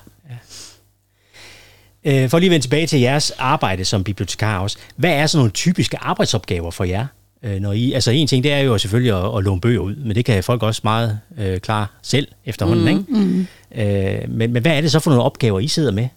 Øh, 2.06 2.30
for 2.30 2.40
lige 2.40 2.48
at 2.48 2.52
vende 2.52 2.64
tilbage 2.64 2.88
til 2.88 3.00
jeres 3.00 3.32
arbejde 3.32 3.86
som 3.86 4.04
bibliotekar 4.04 4.60
også. 4.60 4.78
Hvad 4.96 5.12
er 5.12 5.28
sådan 5.28 5.40
nogle 5.40 5.52
typiske 5.52 5.98
arbejdsopgaver 5.98 6.72
for 6.72 6.84
jer? 6.84 7.06
Øh, 7.44 7.60
når 7.60 7.72
I, 7.72 7.94
altså 7.94 8.12
en 8.12 8.28
ting, 8.28 8.44
det 8.44 8.52
er 8.52 8.60
jo 8.60 8.78
selvfølgelig 8.78 9.14
at, 9.14 9.38
at 9.38 9.44
låne 9.44 9.62
bøger 9.62 9.80
ud, 9.80 9.96
men 9.96 10.16
det 10.16 10.26
kan 10.26 10.44
folk 10.44 10.64
også 10.64 10.82
meget 10.84 11.20
øh, 11.38 11.60
klare 11.60 11.88
selv 12.02 12.28
efterhånden, 12.46 12.86
mm. 12.86 12.88
ikke? 12.88 13.04
Mm. 13.10 13.48
Øh, 13.76 14.30
men, 14.30 14.54
men 14.54 14.62
hvad 14.62 14.78
er 14.78 14.82
det 14.82 14.92
så 14.92 15.00
for 15.00 15.12
nogle 15.12 15.24
opgaver, 15.24 15.60
I 15.60 15.68
sidder 15.68 15.92
med? 15.92 16.08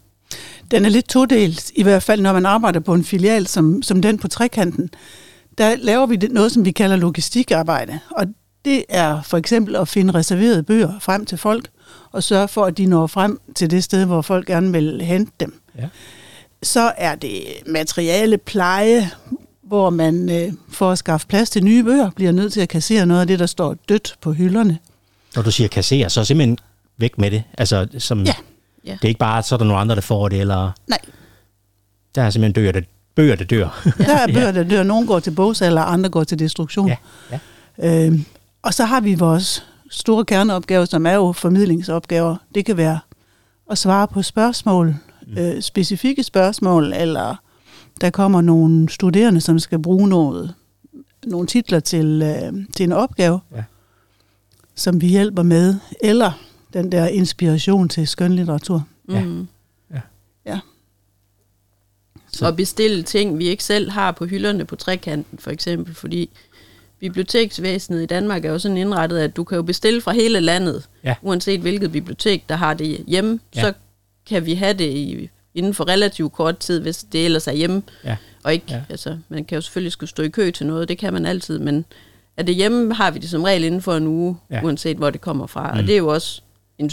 Den 0.71 0.85
er 0.85 0.89
lidt 0.89 1.09
todelt, 1.09 1.73
i 1.75 1.83
hvert 1.83 2.03
fald 2.03 2.21
når 2.21 2.33
man 2.33 2.47
arbejder 2.47 2.81
på 2.81 2.95
en 2.95 3.05
filial 3.05 3.47
som, 3.47 3.83
som 3.83 4.03
den 4.03 4.19
på 4.19 4.29
trekanten. 4.29 4.91
Der 5.59 5.77
laver 5.77 6.07
vi 6.07 6.17
noget, 6.17 6.53
som 6.53 6.65
vi 6.65 6.71
kalder 6.71 6.97
logistikarbejde. 6.97 7.99
Og 8.11 8.27
det 8.65 8.85
er 8.89 9.23
for 9.23 9.37
eksempel 9.37 9.77
at 9.77 9.89
finde 9.89 10.15
reserverede 10.15 10.63
bøger 10.63 10.93
frem 11.01 11.27
til 11.27 11.39
folk, 11.39 11.69
og 12.13 12.23
sørge 12.23 12.49
for, 12.49 12.65
at 12.65 12.79
de 12.79 12.87
når 12.87 13.07
frem 13.07 13.41
til 13.55 13.71
det 13.71 13.85
sted, 13.85 14.05
hvor 14.05 14.23
folk 14.23 14.47
gerne 14.47 14.73
vil 14.73 15.01
hente 15.03 15.33
dem. 15.41 15.61
Ja. 15.79 15.89
Så 16.63 16.93
er 16.97 17.15
det 17.15 17.43
materiale 17.67 18.39
pleje, 18.39 19.11
hvor 19.63 19.91
man 19.91 20.31
øh, 20.31 20.53
for 20.73 20.91
at 20.91 20.99
skaffe 20.99 21.27
plads 21.27 21.51
til 21.51 21.65
nye 21.65 21.85
bøger, 21.85 22.11
bliver 22.11 22.33
nødt 22.33 22.53
til 22.53 22.61
at 22.61 22.69
kassere 22.69 23.07
noget 23.07 23.21
af 23.21 23.27
det, 23.27 23.39
der 23.39 23.47
står 23.47 23.77
dødt 23.89 24.17
på 24.21 24.33
hylderne. 24.33 24.79
Når 25.37 25.43
du 25.43 25.51
siger 25.51 25.69
kassere, 25.69 26.11
så 26.11 26.25
simpelthen 26.25 26.59
væk 26.97 27.19
med 27.19 27.31
det. 27.31 27.43
Altså, 27.59 27.87
som, 27.99 28.23
Ja. 28.25 28.33
Ja. 28.85 28.93
Det 28.93 29.05
er 29.05 29.09
ikke 29.09 29.19
bare, 29.19 29.43
så 29.43 29.55
er 29.55 29.57
der 29.57 29.65
nogle 29.65 29.81
andre, 29.81 29.95
der 29.95 30.01
får 30.01 30.29
det, 30.29 30.41
eller 30.41 30.71
Nej, 30.87 30.99
der 32.15 32.23
er 32.23 32.31
simpelthen 32.31 32.53
bøger, 32.53 32.73
der, 32.73 32.81
bøger, 33.15 33.37
der 33.37 33.45
dør. 33.45 33.89
der 33.99 34.15
er 34.17 34.27
bøger, 34.35 34.53
der 34.53 34.63
dør. 34.63 34.83
Nogle 34.83 35.07
går 35.07 35.21
til 35.21 35.31
bogsalder, 35.31 35.83
andre 35.83 36.11
går 36.11 36.25
til 36.25 36.39
destruktion. 36.39 36.89
ja, 36.89 36.97
ja. 37.79 38.07
Øh, 38.07 38.19
og 38.63 38.75
så 38.75 38.85
har 38.85 39.01
vi 39.01 39.15
vores 39.15 39.65
store 39.91 40.25
kerneopgave, 40.25 40.87
som 40.87 41.07
er 41.07 41.13
jo 41.15 41.33
formidlingsopgaver. 41.33 42.37
Det 42.55 42.65
kan 42.67 42.77
være 42.77 42.99
at 43.71 43.79
svare 43.79 44.09
på 44.09 44.23
spørgsmål, 44.23 44.95
Mm. 45.27 45.39
øh, 45.39 45.63
specifikke 45.63 46.23
spørgsmål, 46.23 46.93
eller 46.93 47.37
der 48.01 48.11
kommer 48.11 48.41
nogle 48.41 48.89
studerende, 48.89 49.41
som 49.41 49.59
skal 49.59 49.79
bruge 49.83 50.09
noget, 50.09 50.55
nogle 51.27 51.47
titler 51.47 51.81
til, 51.81 52.23
øh, 52.23 52.65
til 52.75 52.85
en 52.85 52.93
opgave, 52.93 53.41
Ja. 53.57 53.65
som 54.75 55.01
vi 55.01 55.07
hjælper 55.07 55.43
med, 55.43 55.75
eller 56.01 56.33
den 56.73 56.93
der 56.93 57.07
inspiration 57.07 57.89
til 57.89 58.09
skønlitteratur. 58.09 58.87
Ja. 59.09 59.25
Mm. 59.25 59.49
Ja. 59.95 60.01
Ja. 60.47 60.61
Så- 62.33 62.47
Og 62.47 62.57
bestille 62.57 63.03
ting, 63.03 63.39
vi 63.39 63.49
ikke 63.49 63.65
selv 63.65 63.91
har 63.91 64.13
på 64.13 64.27
hylderne 64.27 64.65
på 64.65 64.77
trekanten, 64.77 65.39
for 65.39 65.51
eksempel. 65.51 65.95
Fordi 65.95 66.31
biblioteksvæsenet 67.01 68.03
i 68.03 68.07
Danmark 68.07 68.45
er 68.45 68.51
jo 68.53 68.59
sådan 68.59 68.77
indrettet, 68.77 69.19
at 69.19 69.37
du 69.37 69.45
kan 69.45 69.57
jo 69.57 69.63
bestille 69.63 70.01
fra 70.01 70.13
hele 70.13 70.41
landet, 70.41 70.89
Ja. 71.05 71.15
uanset 71.23 71.61
hvilket 71.61 71.93
bibliotek, 71.93 72.49
der 72.49 72.55
har 72.57 72.75
det 72.75 73.05
hjemme, 73.07 73.41
Ja. 73.57 73.61
så 73.61 73.73
kan 74.29 74.47
vi 74.47 74.55
have 74.55 74.73
det 74.75 74.85
i, 74.91 75.31
inden 75.55 75.75
for 75.75 75.89
relativt 75.89 76.33
kort 76.33 76.59
tid, 76.59 76.81
hvis 76.81 77.05
det 77.13 77.25
ellers 77.25 77.47
er 77.47 77.53
hjemme. 77.53 77.83
Ja. 78.05 78.17
Og 78.45 78.53
ikke, 78.53 78.67
Ja. 78.69 78.83
altså, 78.89 79.19
man 79.29 79.45
kan 79.45 79.57
jo 79.57 79.63
selvfølgelig 79.63 79.93
skulle 79.93 80.11
stå 80.11 80.23
i 80.23 80.29
kø 80.29 80.51
til 80.51 80.67
noget, 80.67 80.89
det 80.89 80.99
kan 80.99 81.13
man 81.13 81.27
altid, 81.27 81.59
men 81.59 81.85
er 82.37 82.43
det 82.43 82.55
hjemme, 82.55 82.95
har 82.95 83.11
vi 83.11 83.19
det 83.19 83.31
som 83.31 83.43
regel 83.43 83.65
inden 83.65 83.83
for 83.83 83.95
en 83.97 84.07
uge, 84.07 84.37
Ja. 84.51 84.61
uanset 84.65 84.97
hvor 84.97 85.11
det 85.11 85.21
kommer 85.21 85.47
fra. 85.47 85.73
Mm. 85.73 85.79
Og 85.79 85.85
det 85.87 85.93
er 85.93 85.99
jo 85.99 86.09
også 86.09 86.43
en 86.79 86.91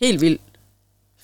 helt 0.00 0.20
vild 0.20 0.38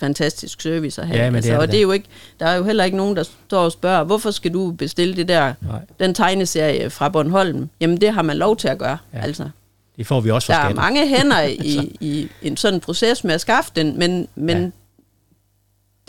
fantastisk 0.00 0.60
service 0.60 1.00
at 1.02 1.06
have. 1.08 1.18
Ja, 1.18 1.24
men 1.24 1.32
det 1.32 1.36
altså, 1.36 1.52
er 1.52 1.56
og 1.56 1.62
det 1.66 1.72
det 1.72 1.78
er 1.78 1.82
jo 1.82 1.92
ikke, 1.92 2.06
der 2.40 2.46
er 2.46 2.56
jo 2.56 2.64
heller 2.64 2.84
ikke 2.84 2.96
nogen, 2.96 3.16
der 3.16 3.22
står 3.22 3.64
og 3.64 3.72
spørger, 3.72 4.04
hvorfor 4.04 4.30
skal 4.30 4.54
du 4.54 4.72
bestille 4.72 5.16
det 5.16 5.28
der, 5.28 5.54
Nej. 5.60 5.80
den 6.00 6.14
tegneserie 6.14 6.90
fra 6.90 7.08
Bornholm? 7.08 7.68
Jamen, 7.80 8.00
det 8.00 8.12
har 8.12 8.22
man 8.22 8.36
lov 8.36 8.56
til 8.56 8.68
at 8.68 8.78
gøre. 8.78 8.98
Ja. 9.14 9.20
Altså, 9.20 9.48
Det 9.96 10.06
får 10.06 10.20
vi 10.20 10.30
også 10.30 10.46
fra 10.46 10.52
der 10.54 10.58
er 10.58 10.62
skatten. 10.64 10.76
mange 10.76 11.08
hænder 11.08 11.42
i, 11.72 11.96
i 12.00 12.28
en 12.42 12.56
sådan 12.56 12.80
proces 12.80 13.24
med 13.24 13.34
at 13.34 13.40
skaffe 13.40 13.70
den, 13.76 13.98
men, 13.98 14.28
men 14.34 14.58
Ja. 14.62 14.70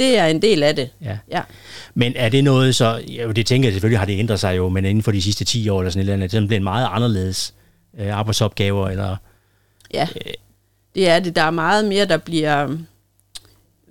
det 0.03 0.17
er 0.17 0.25
en 0.25 0.41
del 0.41 0.63
af 0.63 0.75
det. 0.75 0.89
Ja. 1.01 1.17
Ja. 1.31 1.41
Men 1.93 2.13
er 2.15 2.29
det 2.29 2.43
noget 2.43 2.75
så, 2.75 3.01
jo 3.07 3.31
det 3.31 3.45
tænker 3.45 3.67
jeg 3.69 3.73
selvfølgelig 3.73 3.99
har 3.99 4.05
det 4.05 4.19
ændret 4.19 4.39
sig 4.39 4.57
jo, 4.57 4.69
men 4.69 4.85
inden 4.85 5.03
for 5.03 5.11
de 5.11 5.21
sidste 5.21 5.45
10 5.45 5.69
år 5.69 5.79
eller 5.81 5.91
sådan 5.91 5.99
et 5.99 6.03
eller 6.03 6.13
andet, 6.13 6.23
er 6.23 6.27
det 6.27 6.31
sådan 6.31 6.47
blevet 6.47 6.63
meget 6.63 6.87
anderledes 6.91 7.53
øh, 7.99 8.17
arbejdsopgaver, 8.17 8.89
eller 8.89 9.15
Ja, 9.93 10.07
det 10.95 11.09
er 11.09 11.19
det. 11.19 11.35
Der 11.35 11.41
er 11.41 11.51
meget 11.51 11.85
mere, 11.85 12.05
der 12.05 12.17
bliver 12.17 12.75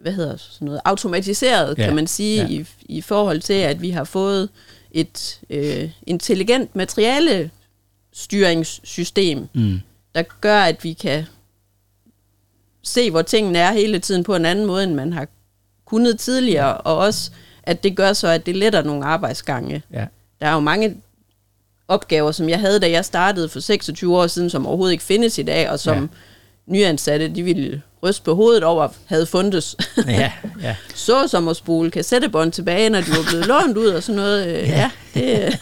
hvad 0.03 0.13
hedder 0.13 0.37
sådan 0.37 0.67
noget, 0.67 0.81
automatiseret, 0.85 1.79
Ja, 1.79 1.85
kan 1.85 1.95
man 1.95 2.07
sige, 2.07 2.43
ja. 2.43 2.49
i, 2.49 2.67
i 2.81 3.01
forhold 3.01 3.41
til, 3.41 3.53
at 3.55 3.83
vi 3.83 3.91
har 3.91 4.05
fået 4.05 4.49
et 4.91 5.41
øh, 5.51 5.91
intelligent 6.07 6.77
materiale 6.77 7.51
styringssystem, 8.13 9.49
mm, 9.55 9.81
der 10.15 10.23
gør, 10.41 10.61
at 10.63 10.85
vi 10.85 10.93
kan 10.93 11.25
se, 12.83 13.11
hvor 13.11 13.23
tingene 13.23 13.59
er 13.59 13.73
hele 13.73 13.99
tiden 13.99 14.25
på 14.25 14.37
en 14.37 14.45
anden 14.45 14.67
måde, 14.67 14.85
end 14.85 14.95
man 14.95 15.13
har 15.13 15.27
kunnet 15.85 16.19
tidligere, 16.21 16.77
og 16.77 16.97
også, 16.97 17.31
at 17.63 17.83
det 17.83 17.97
gør 17.97 18.13
så, 18.13 18.29
at 18.29 18.47
det 18.47 18.57
letter 18.57 18.83
nogle 18.83 19.05
arbejdsgange. 19.05 19.83
ja, 19.93 20.07
Der 20.41 20.47
er 20.47 20.53
jo 20.55 20.61
mange 20.61 20.97
opgaver, 21.89 22.33
som 22.33 22.49
jeg 22.49 22.61
havde, 22.61 22.81
da 22.81 22.91
jeg 22.91 23.05
startede 23.05 23.49
for 23.49 23.61
26 23.61 24.17
år 24.19 24.27
siden, 24.27 24.51
som 24.51 24.67
overhovedet 24.67 24.93
ikke 24.93 25.05
findes 25.05 25.39
i 25.39 25.43
dag, 25.43 25.71
og 25.71 25.79
som 25.81 25.97
Ja. 26.03 26.07
Ja. 26.71 26.75
nyansatte, 26.75 27.29
de 27.29 27.43
ville 27.43 27.83
ryste 28.03 28.23
på 28.25 28.35
hovedet 28.35 28.65
over, 28.65 28.89
havde 29.07 29.27
fundet. 29.27 29.75
ja, 30.07 30.33
ja. 30.63 30.77
så 30.95 31.29
som 31.29 31.49
at 31.49 31.57
spole 31.57 31.91
kassettebånd 31.91 32.53
tilbage, 32.53 32.91
når 32.91 33.01
de 33.01 33.11
var 33.11 33.25
blevet 33.29 33.47
lånt 33.47 33.77
ud 33.77 33.87
og 33.87 34.03
sådan 34.03 34.17
noget. 34.17 34.47
Øh, 34.47 34.69
Ja, 34.69 34.91
det, 35.15 35.23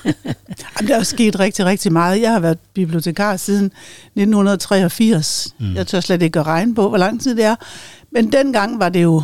Jamen, 0.78 0.88
der 0.88 0.96
er 0.96 1.02
sket 1.02 1.38
rigtig, 1.38 1.64
rigtig 1.64 1.92
meget. 1.92 2.20
Jeg 2.20 2.32
har 2.32 2.40
været 2.40 2.58
bibliotekar 2.74 3.36
siden 3.36 3.64
1983. 3.66 5.54
Mm. 5.58 5.74
Jeg 5.74 5.86
tør 5.86 6.00
slet 6.00 6.22
ikke 6.22 6.38
at 6.40 6.46
regne 6.46 6.74
på, 6.74 6.88
hvor 6.88 6.98
lang 6.98 7.22
tid 7.22 7.36
det 7.36 7.44
er. 7.44 7.56
Men 8.12 8.32
dengang 8.32 8.80
var 8.80 8.88
det 8.88 9.02
jo 9.02 9.22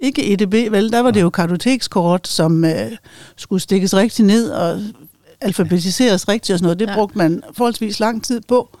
ikke 0.00 0.32
EDB, 0.32 0.72
vel? 0.72 0.92
Der 0.92 1.00
var 1.00 1.10
det 1.10 1.20
jo 1.20 1.30
kartotekskort, 1.30 2.28
som 2.28 2.64
øh, 2.64 2.90
skulle 3.36 3.62
stikkes 3.62 3.94
rigtig 3.94 4.24
ned 4.24 4.50
og 4.50 4.80
alfabetiseres 5.40 6.28
rigtigt 6.28 6.50
og 6.54 6.58
sådan 6.58 6.64
noget. 6.64 6.78
Det 6.78 6.86
Ja. 6.88 6.94
brugte 6.94 7.18
man 7.18 7.42
forholdsvis 7.56 8.00
lang 8.00 8.24
tid 8.24 8.40
på. 8.48 8.78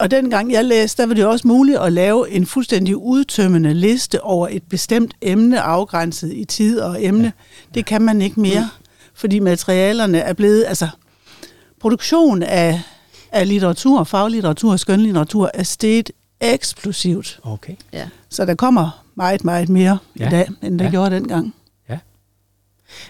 Og 0.00 0.10
dengang 0.10 0.52
jeg 0.52 0.64
læste, 0.64 1.02
der 1.02 1.06
var 1.08 1.14
det 1.14 1.26
også 1.26 1.48
muligt 1.48 1.78
at 1.78 1.92
lave 1.92 2.30
en 2.30 2.46
fuldstændig 2.46 2.96
udtømmende 2.96 3.74
liste 3.74 4.24
over 4.24 4.48
et 4.50 4.62
bestemt 4.62 5.14
emne, 5.22 5.60
afgrænset 5.60 6.32
i 6.32 6.44
tid 6.44 6.80
og 6.80 7.04
emne. 7.04 7.24
Ja. 7.24 7.30
Det 7.74 7.86
kan 7.86 8.02
man 8.02 8.22
ikke 8.22 8.40
mere, 8.40 8.68
fordi 9.14 9.38
materialerne 9.38 10.18
er 10.18 10.32
blevet, 10.32 10.64
altså 10.68 10.88
produktion 11.80 12.42
af, 12.42 12.82
af 13.32 13.48
litteratur, 13.48 14.04
faglitteratur 14.04 14.72
og 14.72 14.80
skønlitteratur 14.80 15.50
er 15.54 15.62
steget 15.62 16.10
eksplosivt. 16.40 17.40
Okay. 17.42 17.74
ja. 17.92 18.08
Så 18.28 18.44
der 18.44 18.54
kommer 18.54 19.04
meget, 19.14 19.44
meget 19.44 19.68
mere 19.68 19.98
ja. 20.18 20.24
Ja. 20.24 20.28
i 20.28 20.30
dag, 20.30 20.48
end 20.62 20.78
der 20.78 20.84
Ja. 20.84 20.88
ja. 20.88 20.90
gjorde 20.90 21.14
dengang. 21.14 21.54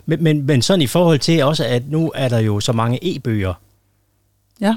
Men, 0.07 0.23
men, 0.23 0.47
men 0.47 0.63
sådan 0.63 0.83
i 0.83 0.87
forhold 0.87 1.19
til 1.19 1.45
også, 1.45 1.65
at 1.65 1.91
nu 1.91 2.13
er 2.15 2.29
der 2.29 2.39
jo 2.39 2.61
så 2.61 2.73
mange 2.73 2.99
e-bøger 3.15 3.55
Ja. 4.61 4.75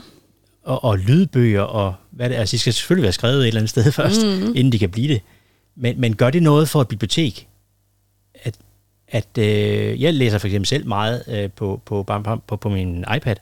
Og, 0.64 0.84
og 0.84 0.98
lydbøger, 0.98 1.62
og 1.62 1.94
hvad 2.12 2.30
det, 2.30 2.36
altså 2.36 2.54
de 2.54 2.60
skal 2.60 2.74
selvfølgelig 2.74 3.04
være 3.04 3.12
skrevet 3.12 3.42
et 3.42 3.48
eller 3.48 3.60
andet 3.60 3.70
sted 3.70 3.92
først, 4.02 4.26
mm-hmm. 4.26 4.56
inden 4.56 4.72
de 4.72 4.80
kan 4.80 4.90
blive 4.90 5.14
det. 5.14 5.22
Men, 5.76 6.02
men 6.02 6.16
gør 6.16 6.30
det 6.30 6.44
noget 6.44 6.70
for 6.70 6.82
et 6.82 6.88
bibliotek? 6.88 7.48
At, 8.44 8.56
at 9.08 9.38
øh, 9.38 10.02
jeg 10.02 10.14
læser 10.14 10.38
for 10.38 10.48
eksempel 10.48 10.68
selv 10.68 10.88
meget 10.88 11.24
øh, 11.28 11.50
på, 11.56 11.82
på, 11.86 12.04
på, 12.04 12.40
på, 12.48 12.56
på 12.56 12.70
min 12.70 13.06
iPad. 13.16 13.36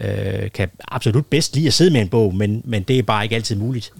Øh, 0.00 0.50
kan 0.50 0.70
absolut 0.88 1.26
bedst 1.26 1.54
lide 1.54 1.66
at 1.66 1.74
sidde 1.74 1.90
med 1.90 2.00
en 2.00 2.08
bog, 2.08 2.34
men, 2.34 2.62
men 2.64 2.82
det 2.82 2.98
er 2.98 3.02
bare 3.02 3.24
ikke 3.24 3.34
altid 3.36 3.56
muligt. 3.56 3.92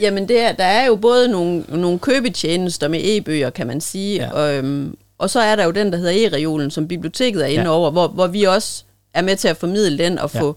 Jamen, 0.00 0.28
det 0.28 0.40
er, 0.40 0.52
der 0.52 0.64
er 0.64 0.86
jo 0.86 0.96
både 0.96 1.28
nogle, 1.28 1.64
nogle 1.68 1.98
købetjenester 1.98 2.88
med 2.88 3.00
e-bøger, 3.04 3.50
kan 3.50 3.66
man 3.66 3.80
sige, 3.80 4.16
ja. 4.16 4.30
og, 4.32 4.54
øhm, 4.54 4.96
og 5.18 5.30
så 5.30 5.40
er 5.40 5.56
der 5.56 5.64
jo 5.64 5.70
den, 5.70 5.92
der 5.92 5.98
hedder 5.98 6.28
e-reolen, 6.28 6.70
som 6.70 6.88
biblioteket 6.88 7.42
er 7.42 7.46
inde 7.46 7.64
Ja. 7.64 7.70
over, 7.70 7.90
hvor, 7.90 8.08
hvor 8.08 8.26
vi 8.26 8.42
også 8.42 8.84
er 9.16 9.22
med 9.22 9.36
til 9.36 9.48
at 9.48 9.56
formidle 9.56 9.98
den 10.04 10.18
og 10.18 10.30
Ja. 10.34 10.40
få 10.40 10.56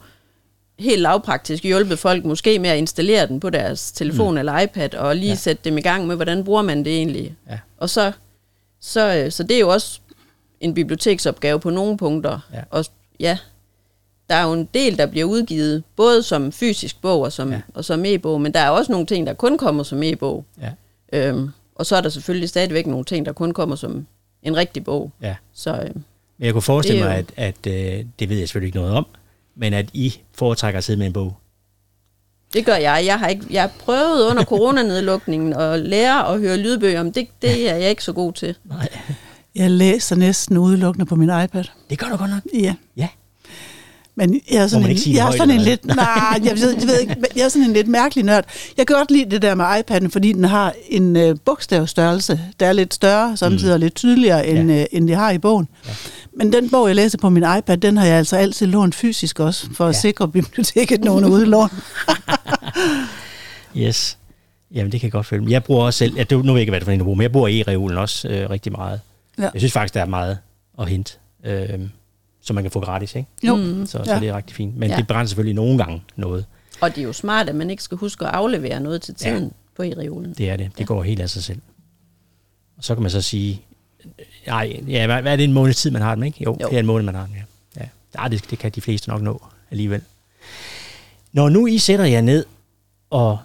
helt 0.80 1.02
lavpraktisk 1.02 1.64
hjulpet 1.64 2.00
folk 2.00 2.26
måske 2.26 2.60
med 2.60 2.70
at 2.70 2.78
installere 2.78 3.28
den 3.28 3.40
på 3.40 3.50
deres 3.50 3.92
telefon 3.92 4.32
mm. 4.34 4.38
eller 4.38 4.60
iPad, 4.60 4.96
og 4.96 5.16
lige 5.16 5.30
Ja. 5.30 5.36
sætte 5.36 5.62
dem 5.64 5.78
i 5.78 5.82
gang 5.82 6.08
med, 6.08 6.16
hvordan 6.16 6.44
bruger 6.44 6.62
man 6.62 6.86
det 6.86 6.94
egentlig. 6.98 7.36
Ja. 7.50 7.60
Og 7.78 7.90
så, 7.90 8.12
så, 8.80 9.16
øh, 9.16 9.32
så 9.32 9.44
det 9.44 9.56
er 9.56 9.60
jo 9.60 9.70
også 9.70 10.00
en 10.62 10.74
biblioteksopgave 10.74 11.60
på 11.60 11.70
nogle 11.70 11.98
punkter. 11.98 12.40
Ja. 12.54 12.62
Og 12.70 12.86
ja, 13.20 13.38
der 14.30 14.36
er 14.36 14.44
jo 14.48 14.54
en 14.54 14.70
del, 14.74 14.98
der 14.98 15.06
bliver 15.06 15.26
udgivet, 15.26 15.84
både 15.96 16.24
som 16.24 16.52
fysisk 16.52 17.02
bog 17.02 17.22
og 17.22 17.32
som, 17.34 17.52
Ja. 17.52 17.62
og 17.74 17.86
som 17.86 18.06
e-bog, 18.06 18.42
men 18.42 18.54
der 18.54 18.60
er 18.60 18.70
også 18.70 18.92
nogle 18.92 19.08
ting, 19.08 19.28
der 19.28 19.34
kun 19.34 19.58
kommer 19.58 19.84
som 19.84 20.04
e-bog. 20.04 20.46
Ja. 20.62 20.72
Øhm, 21.14 21.50
og 21.76 21.86
så 21.86 21.96
er 21.96 22.02
der 22.02 22.10
selvfølgelig 22.10 22.50
stadigvæk 22.50 22.88
nogle 22.88 23.06
ting, 23.06 23.26
der 23.26 23.32
kun 23.34 23.52
kommer 23.52 23.76
som 23.76 24.08
en 24.44 24.58
rigtig 24.58 24.84
bog. 24.84 25.12
Ja. 25.22 25.36
Så 25.54 25.74
øh, 25.74 25.90
Men 26.40 26.46
jeg 26.46 26.54
kunne 26.54 26.62
forestille 26.62 27.04
mig, 27.04 27.16
at, 27.16 27.26
at 27.38 27.68
øh, 27.68 28.06
det 28.20 28.30
ved 28.30 28.38
jeg 28.38 28.48
selvfølgelig 28.48 28.68
ikke 28.68 28.78
noget 28.80 28.94
om, 28.94 29.06
men 29.58 29.74
at 29.74 29.86
I 29.94 30.14
foretrækker 30.36 30.78
at 30.78 30.84
sidde 30.84 31.00
med 31.00 31.08
en 31.08 31.14
bog. 31.14 31.38
det 32.54 32.66
gør 32.66 32.76
jeg. 32.76 33.04
Jeg 33.06 33.20
har, 33.20 33.28
ikke, 33.28 33.46
jeg 33.50 33.62
har 33.62 33.72
prøvet 33.80 34.30
under 34.30 34.44
coronanedlukningen 34.44 35.54
at 35.54 35.80
lære 35.80 36.28
at 36.34 36.40
høre 36.40 36.58
lydbøger, 36.58 37.04
men 37.04 37.12
det, 37.12 37.28
det 37.42 37.70
er 37.70 37.76
jeg 37.76 37.90
ikke 37.90 38.04
så 38.04 38.14
god 38.14 38.34
til. 38.34 38.56
Nej. 38.66 38.88
Jeg 39.56 39.72
læser 39.72 40.16
næsten 40.16 40.58
udelukkende 40.58 41.06
på 41.06 41.16
min 41.16 41.30
iPad. 41.44 41.64
Det 41.90 42.00
gør 42.00 42.08
du 42.08 42.16
godt 42.16 42.30
nok. 42.30 42.42
Ja. 42.54 42.76
Ja. 42.98 43.08
Men 44.16 44.42
jeg 44.52 44.64
er 44.64 44.68
sådan, 44.68 44.90
en, 44.90 44.98
jeg 45.14 45.28
er 45.28 45.32
sådan 45.32 45.52
en 45.52 45.62
lidt, 45.62 45.86
nej, 45.86 46.40
jeg 46.44 46.58
ved, 46.58 46.74
jeg 46.80 46.88
ved 46.88 47.00
ikke, 47.00 47.16
jeg 47.36 47.44
er 47.46 47.50
sådan 47.50 47.68
en 47.68 47.74
lidt 47.74 47.88
mærkelig 47.88 48.24
nørd. 48.26 48.46
Jeg 48.78 48.88
kan 48.88 48.96
godt 48.96 49.12
lide 49.12 49.32
det 49.32 49.42
der 49.42 49.56
med 49.56 49.66
iPad'en, 49.66 50.10
fordi 50.10 50.34
den 50.34 50.44
har 50.44 50.74
en 50.90 51.16
øh, 51.16 51.36
bogstavstørrelse, 51.46 52.40
der 52.60 52.66
er 52.66 52.74
lidt 52.74 52.94
større, 52.94 53.38
samtidig 53.38 53.74
og 53.74 53.80
lidt 53.80 53.96
tydeligere, 53.96 54.48
end, 54.48 54.72
Ja. 54.72 54.80
øh, 54.82 54.86
end 54.92 55.08
det 55.08 55.16
har 55.16 55.32
i 55.32 55.38
bogen. 55.38 55.68
Ja. 55.88 55.92
Men 56.38 56.54
den 56.54 56.70
bog, 56.70 56.88
jeg 56.88 56.96
læser 56.96 57.18
på 57.18 57.30
min 57.30 57.44
iPad, 57.58 57.78
den 57.78 57.98
har 57.98 58.06
jeg 58.06 58.16
altså 58.18 58.36
altid 58.38 58.68
lånt 58.68 58.96
fysisk 58.96 59.40
også, 59.40 59.68
for 59.74 59.86
at 59.86 59.96
Ja. 59.96 60.00
sikre 60.00 60.28
biblioteket 60.28 61.04
nogle 61.04 61.32
udlån. 61.32 61.70
Yes. 63.78 64.18
Jamen, 64.72 64.92
det 64.92 65.00
kan 65.00 65.08
jeg 65.08 65.12
godt 65.12 65.26
følge. 65.26 65.52
Jeg 65.52 65.64
bruger 65.64 65.86
også 65.86 65.98
selv, 65.98 66.16
ja, 66.16 66.24
det, 66.24 66.32
nu 66.32 66.38
ved 66.44 66.52
jeg 66.52 66.60
ikke, 66.60 66.72
hvad 66.72 66.80
det 66.80 66.84
er 66.84 66.88
for 66.88 66.92
en, 66.92 67.00
bruger, 67.04 67.16
men 67.16 67.22
jeg 67.24 67.32
bruger 67.32 67.48
e-reolen 67.50 67.98
også 67.98 68.28
øh, 68.28 68.50
rigtig 68.50 68.72
meget. 68.72 69.02
Ja. 69.38 69.44
Jeg 69.44 69.62
synes 69.62 69.74
faktisk, 69.74 69.94
der 69.94 70.02
er 70.02 70.06
meget 70.06 70.38
at 70.80 70.90
hente, 70.90 71.14
øh, 71.46 71.80
som 72.42 72.54
man 72.56 72.64
kan 72.64 72.72
få 72.72 72.80
gratis, 72.80 73.16
ikke? 73.16 73.28
Jo, 73.48 73.56
Mm. 73.56 73.86
Så, 73.86 73.98
ja. 73.98 74.04
så 74.06 74.14
Ja. 74.14 74.20
det 74.20 74.30
er 74.30 74.38
rigtig 74.38 74.56
fint. 74.56 74.78
Men 74.78 74.90
ja. 74.90 74.94
Ja. 74.94 74.98
det 75.00 75.08
begrænser 75.08 75.30
selvfølgelig 75.30 75.56
nogle 75.56 75.78
gange 75.78 76.04
noget. 76.16 76.46
Og 76.82 76.96
det 76.96 77.02
er 77.02 77.06
jo 77.06 77.14
smart, 77.14 77.50
at 77.50 77.56
man 77.56 77.70
ikke 77.70 77.84
skal 77.84 77.98
huske 77.98 78.26
at 78.26 78.32
aflevere 78.34 78.80
noget 78.80 79.02
til 79.02 79.16
tiden 79.16 79.44
ja. 79.44 79.50
på 79.76 79.84
e-reolen. 79.84 80.34
Det 80.38 80.50
er 80.50 80.58
det. 80.58 80.72
Det 80.78 80.88
går 80.88 81.04
helt 81.04 81.22
af 81.22 81.30
sig 81.30 81.44
selv. 81.44 81.60
Og 82.78 82.84
så 82.84 82.94
kan 82.96 83.02
man 83.02 83.12
så 83.12 83.22
sige, 83.22 83.62
nej, 84.48 84.82
ja, 84.88 85.06
hvad, 85.06 85.22
hvad 85.22 85.32
er 85.32 85.36
det 85.36 85.44
en 85.44 85.54
måneds 85.54 85.78
tid, 85.78 85.92
man 85.92 86.02
har 86.02 86.16
dem, 86.16 86.24
ikke? 86.24 86.44
Jo, 86.44 86.58
jo. 86.62 86.68
Det 86.68 86.76
er 86.76 86.80
en 86.80 86.86
måned, 86.86 87.06
man 87.06 87.16
har 87.16 87.26
dem, 87.26 87.36
ja. 87.36 87.44
ja. 87.82 88.24
ja 88.24 88.28
det, 88.28 88.50
det 88.50 88.60
kan 88.60 88.72
de 88.72 88.82
fleste 88.82 89.10
nok 89.10 89.22
nå 89.22 89.42
alligevel. 89.72 90.02
Når 91.34 91.50
nu 91.50 91.68
I 91.68 91.78
sætter 91.78 92.06
jer 92.06 92.22
ned 92.22 92.46
og 93.10 93.38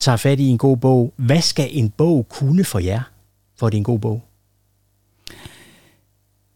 tager 0.00 0.16
fat 0.16 0.40
i 0.40 0.46
en 0.46 0.58
god 0.58 0.76
bog, 0.76 1.12
hvad 1.16 1.42
skal 1.42 1.68
en 1.70 1.90
bog 1.90 2.26
kunne 2.28 2.64
for 2.64 2.78
jer, 2.78 3.02
for 3.56 3.66
at 3.66 3.72
det 3.72 3.76
er 3.76 3.80
en 3.80 3.84
god 3.84 3.98
bog? 3.98 4.22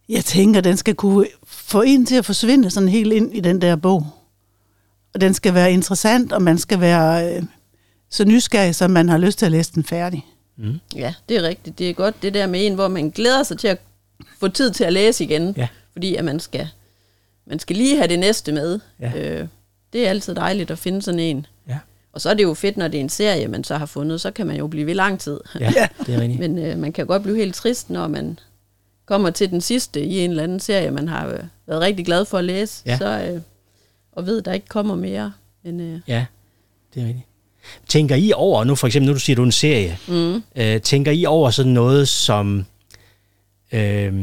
Jeg 0.09 0.25
tænker, 0.25 0.61
den 0.61 0.77
skal 0.77 0.95
kunne 0.95 1.27
få 1.45 1.81
en 1.81 2.05
til 2.05 2.15
at 2.15 2.25
forsvinde 2.25 2.71
sådan 2.71 2.89
helt 2.89 3.13
ind 3.13 3.35
i 3.35 3.39
den 3.39 3.61
der 3.61 3.75
bog. 3.75 4.07
Og 5.13 5.21
den 5.21 5.33
skal 5.33 5.53
være 5.53 5.73
interessant, 5.73 6.31
og 6.31 6.41
man 6.41 6.57
skal 6.57 6.79
være 6.79 7.35
øh, 7.35 7.43
så 8.09 8.25
nysgerrig, 8.25 8.75
som 8.75 8.91
man 8.91 9.09
har 9.09 9.17
lyst 9.17 9.39
til 9.39 9.45
at 9.45 9.51
læse 9.51 9.73
den 9.73 9.83
færdig. 9.83 10.25
Mm. 10.57 10.79
Ja, 10.95 11.13
det 11.29 11.37
er 11.37 11.41
rigtigt. 11.43 11.79
Det 11.79 11.89
er 11.89 11.93
godt 11.93 12.15
det 12.21 12.33
der 12.33 12.47
med 12.47 12.65
en, 12.65 12.73
hvor 12.75 12.87
man 12.87 13.09
glæder 13.09 13.43
sig 13.43 13.59
til 13.59 13.67
at 13.67 13.77
få 14.39 14.47
tid 14.47 14.71
til 14.71 14.83
at 14.83 14.93
læse 14.93 15.23
igen. 15.23 15.53
Ja. 15.57 15.67
Fordi 15.91 16.15
at 16.15 16.25
man 16.25 16.39
skal, 16.39 16.67
man 17.45 17.59
skal 17.59 17.75
lige 17.75 17.97
have 17.97 18.07
det 18.07 18.19
næste 18.19 18.51
med. 18.51 18.79
Ja. 18.99 19.11
Øh, 19.15 19.47
det 19.93 20.05
er 20.05 20.09
altid 20.09 20.35
dejligt 20.35 20.71
at 20.71 20.77
finde 20.79 21.01
sådan 21.01 21.19
en. 21.19 21.45
Ja. 21.67 21.77
Og 22.13 22.21
så 22.21 22.29
er 22.29 22.33
det 22.33 22.43
jo 22.43 22.53
fedt, 22.53 22.77
når 22.77 22.87
det 22.87 22.97
er 22.97 23.01
en 23.01 23.09
serie, 23.09 23.47
man 23.47 23.63
så 23.63 23.77
har 23.77 23.85
fundet, 23.85 24.21
så 24.21 24.31
kan 24.31 24.47
man 24.47 24.55
jo 24.57 24.67
blive 24.67 24.85
ved 24.85 24.93
lang 24.95 25.19
tid. 25.19 25.39
Ja, 25.59 25.67
det 26.05 26.15
er 26.15 26.19
rigtigt. 26.21 26.39
Men 26.39 26.57
øh, 26.57 26.77
man 26.77 26.93
kan 26.93 27.05
godt 27.07 27.23
blive 27.23 27.37
helt 27.37 27.55
trist, 27.55 27.89
når 27.89 28.07
man 28.07 28.39
kommer 29.05 29.29
til 29.29 29.49
den 29.51 29.61
sidste 29.61 30.05
i 30.05 30.19
en 30.19 30.29
eller 30.29 30.43
anden 30.43 30.59
serie, 30.59 30.91
man 30.91 31.07
har 31.07 31.27
øh, 31.27 31.39
været 31.67 31.81
rigtig 31.81 32.05
glad 32.05 32.25
for 32.25 32.37
at 32.37 32.43
læse, 32.43 32.83
Ja. 32.85 32.97
så, 32.97 33.29
øh, 33.31 33.41
og 34.11 34.25
ved, 34.25 34.37
at 34.39 34.45
der 34.45 34.53
ikke 34.53 34.67
kommer 34.67 34.95
mere. 34.95 35.33
Men, 35.63 35.79
øh, 35.79 35.99
Ja, 36.07 36.25
det 36.93 37.03
er 37.03 37.07
rigtigt. 37.07 37.25
Tænker 37.87 38.15
I 38.15 38.31
over, 38.35 38.63
nu 38.63 38.75
for 38.75 38.87
eksempel, 38.87 39.07
nu 39.07 39.13
du 39.13 39.19
siger, 39.19 39.35
du 39.35 39.41
er 39.41 39.45
en 39.45 39.51
serie, 39.51 39.97
mm, 40.07 40.43
øh, 40.55 40.81
tænker 40.81 41.11
I 41.11 41.25
over 41.25 41.49
sådan 41.49 41.71
noget 41.71 42.07
som, 42.07 42.65
øh, 43.71 44.13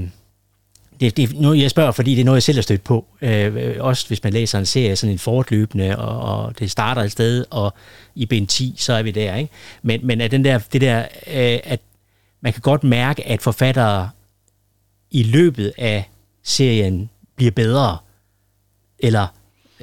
det, 1.00 1.16
det 1.16 1.30
er 1.30 1.40
noget, 1.40 1.62
jeg 1.62 1.70
spørger, 1.70 1.92
fordi 1.92 2.14
det 2.14 2.20
er 2.20 2.24
noget, 2.24 2.36
jeg 2.36 2.42
selv 2.42 2.56
har 2.56 2.62
stødt 2.62 2.84
på. 2.84 3.06
Øh, 3.22 3.76
også 3.80 4.06
hvis 4.08 4.22
man 4.24 4.32
læser 4.32 4.58
en 4.58 4.66
serie, 4.66 4.96
sådan 4.96 5.12
en 5.12 5.18
fortløbende, 5.18 5.98
og, 5.98 6.44
og 6.44 6.58
det 6.58 6.70
starter 6.70 7.02
et 7.02 7.12
sted, 7.12 7.44
og 7.50 7.74
i 8.14 8.26
ben 8.26 8.46
10, 8.46 8.74
så 8.78 8.92
er 8.92 9.02
vi 9.02 9.10
der. 9.10 9.36
Ikke? 9.36 9.50
Men, 9.82 10.06
men 10.06 10.20
at 10.20 10.30
den 10.30 10.44
der, 10.44 10.58
det 10.58 10.80
der, 10.80 11.00
øh, 11.26 11.58
at 11.64 11.80
man 12.40 12.52
kan 12.52 12.62
godt 12.62 12.84
mærke, 12.84 13.28
at 13.28 13.42
forfattere 13.42 14.10
i 15.10 15.22
løbet 15.22 15.72
af 15.78 16.10
serien 16.42 17.10
bliver 17.36 17.50
bedre, 17.50 17.98
eller, 18.98 19.26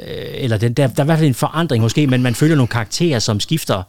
eller 0.06 0.58
den, 0.58 0.74
der, 0.74 0.88
der 0.88 1.00
er 1.00 1.04
i 1.04 1.06
hvert 1.06 1.18
fald 1.18 1.28
en 1.28 1.34
forandring 1.34 1.82
måske, 1.82 2.08
men 2.08 2.22
man 2.22 2.36
følger 2.36 2.56
nogle 2.56 2.68
karakterer, 2.68 3.20
som 3.20 3.40
skifter, 3.40 3.84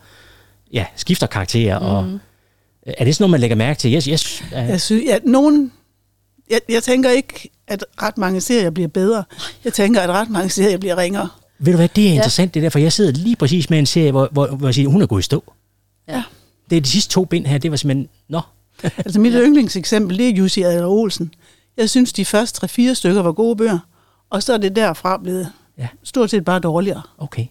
ja, 0.73 0.85
skifter 0.97 1.27
karakterer, 1.27 1.79
mm. 1.79 1.87
og 1.87 2.21
er 2.87 3.05
det 3.05 3.15
sådan 3.15 3.23
noget, 3.23 3.31
man 3.31 3.41
lægger 3.41 3.57
mærke 3.57 3.79
til? 3.79 3.95
Yes, 3.95 4.05
yes, 4.05 4.43
uh, 4.47 4.53
Jeg 4.53 4.81
synes, 4.81 5.05
ja, 5.07 5.19
nogen, 5.25 5.73
jeg, 6.51 6.61
jeg 6.69 6.83
tænker 6.83 7.11
ikke, 7.11 7.51
at 7.69 7.85
ret 8.03 8.19
mange 8.19 8.41
serier 8.41 8.71
bliver 8.71 8.89
bedre. 8.89 9.25
Jeg 9.65 9.73
tænker, 9.73 10.01
at 10.01 10.11
ret 10.11 10.31
mange 10.31 10.51
serier 10.51 10.79
bliver 10.79 10.97
ringere. 10.97 11.29
ved 11.59 11.73
du 11.73 11.77
hvad, 11.77 11.89
det 11.89 12.09
er 12.09 12.13
interessant 12.13 12.55
det 12.55 12.63
der, 12.63 12.69
for 12.69 12.79
jeg 12.79 12.93
sidder 12.93 13.13
lige 13.13 13.37
præcis 13.37 13.71
med 13.71 13.79
en 13.79 13.87
serie, 13.87 14.11
hvor, 14.11 14.29
hvor, 14.33 14.47
hvor 14.47 14.67
jeg 14.67 14.75
siger, 14.75 14.89
hun 14.89 15.03
er 15.03 15.07
gået 15.07 15.21
i 15.21 15.23
stå. 15.23 15.53
Ja. 16.09 16.23
Det 16.71 16.77
er 16.77 16.81
de 16.81 16.89
sidste 16.89 17.11
to 17.11 17.25
bind 17.25 17.47
her, 17.47 17.59
det 17.59 17.71
var 17.71 17.77
simpelthen, 17.77 18.09
nå, 18.29 18.41
Altså 19.05 19.21
mit 19.21 19.33
yndlingseksempel, 19.37 20.19
det 20.19 20.29
er 20.29 20.33
Jussi 20.33 20.63
Adler 20.63 20.87
Olsen. 20.87 21.35
Jeg 21.77 21.91
synes, 21.91 22.13
de 22.13 22.25
første 22.25 22.67
3-4 22.91 22.95
stykker 22.95 23.23
var 23.23 23.33
gode 23.33 23.57
bøger, 23.57 23.79
og 24.31 24.43
så 24.43 24.53
er 24.53 24.59
det 24.59 24.77
derfra 24.77 25.19
blevet 25.23 25.53
Ja. 25.81 25.89
stort 26.05 26.31
set 26.31 26.45
bare 26.45 26.59
dårligere. 26.61 27.03
okay. 27.19 27.47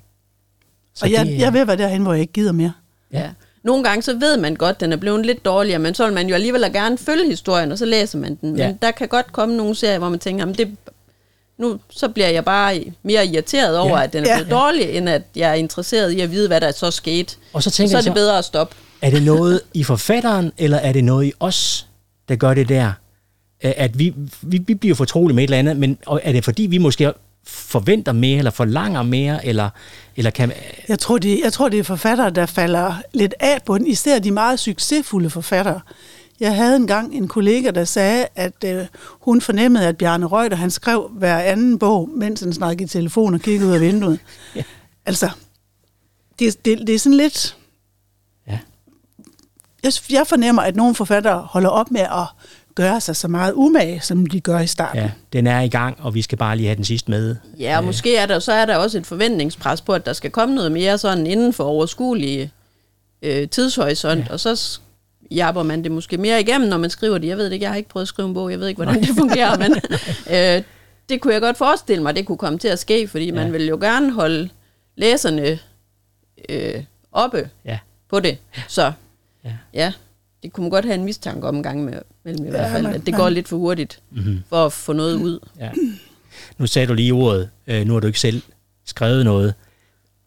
Så 0.96 1.06
og 1.06 1.12
jeg, 1.12 1.26
det 1.26 1.36
er- 1.36 1.40
jeg 1.40 1.54
ved 1.54 1.62
at 1.62 1.68
være 1.68 1.78
derhen, 1.78 2.02
hvor 2.02 2.14
jeg 2.14 2.22
ikke 2.22 2.34
gider 2.34 2.52
mere. 2.52 2.74
Ja. 3.14 3.20
Ja. 3.20 3.30
Nogle 3.64 3.84
gange 3.84 4.02
så 4.02 4.14
ved 4.18 4.38
man 4.38 4.56
godt, 4.56 4.76
at 4.76 4.80
den 4.80 4.94
er 4.94 4.98
blevet 4.98 5.26
lidt 5.26 5.46
dårligere, 5.46 5.80
men 5.80 5.94
så 5.96 6.06
vil 6.06 6.14
man 6.14 6.28
jo 6.28 6.36
alligevel 6.36 6.74
gerne 6.74 6.98
følge 6.98 7.26
historien, 7.30 7.72
og 7.72 7.78
så 7.78 7.86
læser 7.86 8.18
man 8.20 8.36
den. 8.36 8.58
Ja. 8.58 8.68
Men 8.68 8.78
der 8.82 8.92
kan 8.92 9.08
godt 9.08 9.32
komme 9.32 9.58
nogle 9.58 9.76
serier, 9.76 9.98
hvor 9.98 10.10
man 10.10 10.20
tænker, 10.20 10.46
det, 10.46 10.76
nu 11.58 11.80
så 11.90 12.10
bliver 12.10 12.28
jeg 12.30 12.46
bare 12.46 12.84
mere 13.04 13.26
irriteret 13.28 13.78
over, 13.78 13.98
Ja. 13.98 14.04
at 14.04 14.14
den 14.14 14.24
er 14.26 14.30
Ja. 14.30 14.36
blevet 14.36 14.52
dårlig, 14.52 14.90
end 14.90 15.10
at 15.10 15.22
jeg 15.36 15.50
er 15.50 15.54
interesseret 15.54 16.12
i 16.12 16.20
at 16.22 16.32
vide, 16.32 16.48
hvad 16.48 16.62
der 16.62 16.72
så 16.72 16.92
skete. 16.92 17.36
Og 17.54 17.64
så 17.64 17.72
tænker 17.72 17.90
så 17.92 17.98
er 17.98 18.02
det 18.02 18.08
så- 18.10 18.14
bedre 18.14 18.38
at 18.38 18.46
stoppe. 18.46 18.76
Er 19.02 19.10
det 19.10 19.24
noget 19.24 19.62
i 19.74 19.84
forfatteren, 19.84 20.52
eller 20.58 20.78
er 20.78 20.92
det 20.92 21.04
noget 21.04 21.26
i 21.26 21.32
os, 21.40 21.88
der 22.30 22.36
gør 22.36 22.54
det 22.54 22.70
der? 22.70 22.92
At 23.62 24.00
vi, 24.00 24.14
vi, 24.42 24.58
vi 24.58 24.74
bliver 24.74 24.96
fortrolige 24.96 25.36
med 25.36 25.44
et 25.44 25.48
eller 25.48 25.58
andet, 25.58 25.78
men 25.78 25.98
er 26.24 26.32
det 26.32 26.44
fordi, 26.44 26.64
vi 26.64 26.78
måske 26.78 27.14
forventer 27.50 28.12
mere, 28.12 28.38
eller 28.38 28.52
forlanger 28.52 29.04
mere, 29.04 29.46
eller, 29.46 29.70
eller 30.16 30.32
kan... 30.32 30.52
Jeg 30.88 31.00
tror, 31.00 31.18
det, 31.18 31.40
jeg 31.44 31.54
tror, 31.54 31.70
det 31.70 31.80
er 31.80 31.84
forfattere, 31.84 32.30
der 32.30 32.46
falder 32.46 32.96
lidt 33.14 33.34
af 33.40 33.60
på 33.66 33.78
den, 33.78 33.88
især 33.88 34.20
de 34.20 34.32
meget 34.32 34.60
succesfulde 34.60 35.30
forfattere. 35.30 35.82
Jeg 36.40 36.56
havde 36.56 36.76
engang 36.76 37.16
en 37.16 37.28
kollega, 37.28 37.72
der 37.72 37.84
sagde, 37.84 38.28
at 38.36 38.64
øh, 38.66 38.86
hun 39.22 39.42
fornemmede, 39.42 39.88
at 39.88 39.98
Bjarne 39.98 40.28
Reuter, 40.28 40.58
han 40.58 40.72
skrev 40.72 41.12
hver 41.14 41.40
anden 41.40 41.80
bog, 41.80 42.10
mens 42.10 42.40
han 42.40 42.54
snakkede 42.54 42.84
i 42.84 42.88
telefon 42.88 43.34
og 43.34 43.40
kiggede 43.40 43.70
ud 43.70 43.74
af 43.74 43.82
vinduet. 43.82 44.20
Ja. 44.56 44.64
Altså, 45.06 45.30
det, 46.40 46.66
det, 46.66 46.88
det 46.88 46.96
er 46.96 47.00
sådan 47.00 47.18
lidt... 47.18 47.58
Ja. 48.48 48.60
Jeg, 49.84 49.94
jeg 50.10 50.28
fornemmer, 50.28 50.62
at 50.62 50.76
nogle 50.76 50.96
forfattere 50.96 51.40
holder 51.50 51.70
op 51.70 51.92
med 51.92 52.02
at 52.02 52.26
gøre 52.84 53.02
sig 53.02 53.16
så 53.16 53.28
meget 53.28 53.54
umage, 53.54 54.02
som 54.02 54.26
de 54.26 54.40
gør 54.42 54.60
i 54.60 54.68
starten. 54.68 55.02
Ja, 55.02 55.12
den 55.34 55.48
er 55.48 55.60
i 55.62 55.68
gang, 55.70 55.98
og 56.02 56.14
vi 56.16 56.22
skal 56.22 56.38
bare 56.38 56.56
lige 56.58 56.68
have 56.68 56.76
den 56.76 56.84
sidste 56.84 57.12
med. 57.12 57.36
Ja, 57.60 57.78
og 57.78 57.84
måske 57.84 58.18
er 58.18 58.26
der, 58.26 58.40
så 58.40 58.52
er 58.52 58.66
der 58.66 58.76
også 58.78 58.98
et 58.98 59.06
forventningspres 59.08 59.82
på, 59.82 59.94
at 59.94 60.06
der 60.06 60.14
skal 60.14 60.32
komme 60.32 60.56
noget 60.56 60.72
mere 60.72 60.98
sådan 60.98 61.28
inden 61.28 61.54
for 61.54 61.64
overskuelige 61.64 62.52
øh, 63.22 63.50
tidshorisont, 63.50 64.26
ja. 64.28 64.34
og 64.34 64.40
så 64.40 64.80
japper 65.32 65.64
man 65.64 65.84
det 65.84 65.92
måske 65.92 66.18
mere 66.18 66.42
igennem, 66.42 66.70
når 66.70 66.78
man 66.78 66.90
skriver 66.90 67.18
det. 67.18 67.28
Jeg 67.28 67.38
ved 67.38 67.46
det 67.46 67.54
ikke, 67.54 67.64
jeg 67.64 67.70
har 67.72 67.78
ikke 67.78 67.90
prøvet 67.90 68.04
at 68.04 68.08
skrive 68.08 68.28
en 68.28 68.34
bog, 68.34 68.52
jeg 68.52 68.60
ved 68.60 68.68
ikke, 68.68 68.84
hvordan 68.84 69.02
det 69.04 69.10
fungerer, 69.18 69.58
men 69.58 69.72
øh, 70.58 70.64
det 71.10 71.22
kunne 71.22 71.34
jeg 71.34 71.42
godt 71.42 71.58
forestille 71.58 72.04
mig, 72.04 72.16
det 72.16 72.26
kunne 72.26 72.38
komme 72.38 72.60
til 72.60 72.68
at 72.68 72.80
ske, 72.80 73.08
fordi 73.08 73.32
man 73.32 73.46
Ja. 73.46 73.52
vil 73.52 73.66
jo 73.68 73.78
gerne 73.82 74.12
holde 74.12 74.50
læserne 74.98 75.60
øh, 76.50 76.84
oppe 77.12 77.50
Ja. 77.66 77.80
på 78.10 78.20
det. 78.20 78.38
Så 78.68 78.92
Ja. 79.46 79.52
ja, 79.74 79.94
det 80.44 80.54
kunne 80.54 80.62
man 80.64 80.70
godt 80.72 80.86
have 80.86 80.96
en 80.96 81.04
mistanke 81.06 81.48
om 81.48 81.56
en 81.56 81.64
gang 81.64 81.84
med, 81.86 81.94
mellem 82.26 82.46
i 82.46 82.50
hvert 82.50 82.72
fald, 82.72 82.84
man- 82.84 82.94
at 82.94 83.06
det 83.06 83.12
man- 83.12 83.22
går 83.22 83.30
lidt 83.30 83.48
for 83.48 83.58
hurtigt 83.58 84.00
Mm-hmm. 84.12 84.40
for 84.50 84.66
at 84.66 84.74
få 84.74 84.94
noget 84.94 85.16
ud. 85.16 85.40
Ja. 85.60 85.70
Nu 86.58 86.68
sagde 86.68 86.88
du 86.88 86.94
lige 86.94 87.14
ordet, 87.14 87.50
øh, 87.68 87.86
nu 87.88 87.94
har 87.94 88.00
du 88.00 88.08
ikke 88.08 88.20
selv 88.20 88.42
skrevet 88.86 89.26
noget. 89.26 89.54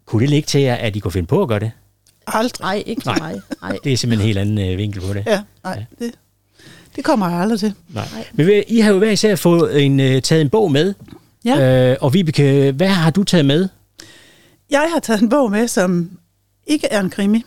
Kunne 0.05 0.21
det 0.21 0.29
ligge 0.29 0.45
til 0.47 0.61
jer, 0.61 0.75
at 0.75 0.95
I 0.95 0.99
kunne 0.99 1.11
finde 1.11 1.27
på 1.27 1.41
at 1.41 1.47
gøre 1.47 1.59
det? 1.59 1.71
Aldrig. 2.27 2.63
Nej, 2.65 2.83
ikke 2.85 3.01
til 3.01 3.11
mig. 3.19 3.41
Nej. 3.61 3.77
Det 3.83 3.93
er 3.93 3.97
simpelthen 3.97 4.21
en 4.21 4.27
helt 4.27 4.37
anden 4.37 4.71
øh, 4.71 4.77
vinkel 4.77 5.01
på 5.01 5.13
det. 5.13 5.23
Ja, 5.27 5.41
nej, 5.63 5.83
det, 5.99 6.11
det 6.95 7.03
kommer 7.03 7.29
jeg 7.29 7.39
aldrig 7.39 7.59
til. 7.59 7.73
Nej. 7.89 8.05
Men 8.33 8.63
I 8.67 8.79
har 8.79 8.91
jo 8.91 8.97
hver 8.97 9.11
især 9.11 9.35
fået 9.35 9.85
en, 9.85 9.99
øh, 9.99 10.21
taget 10.21 10.41
en 10.41 10.49
bog 10.49 10.71
med. 10.71 10.93
Ja. 11.45 11.91
Øh, 11.91 11.97
og 12.01 12.13
Vibeke, 12.13 12.71
hvad 12.71 12.87
har 12.87 13.11
du 13.11 13.23
taget 13.23 13.45
med? 13.45 13.67
Jeg 14.69 14.89
har 14.93 14.99
taget 14.99 15.21
en 15.21 15.29
bog 15.29 15.51
med, 15.51 15.67
som 15.67 16.11
ikke 16.67 16.87
er 16.87 16.99
en 16.99 17.09
krimi, 17.09 17.43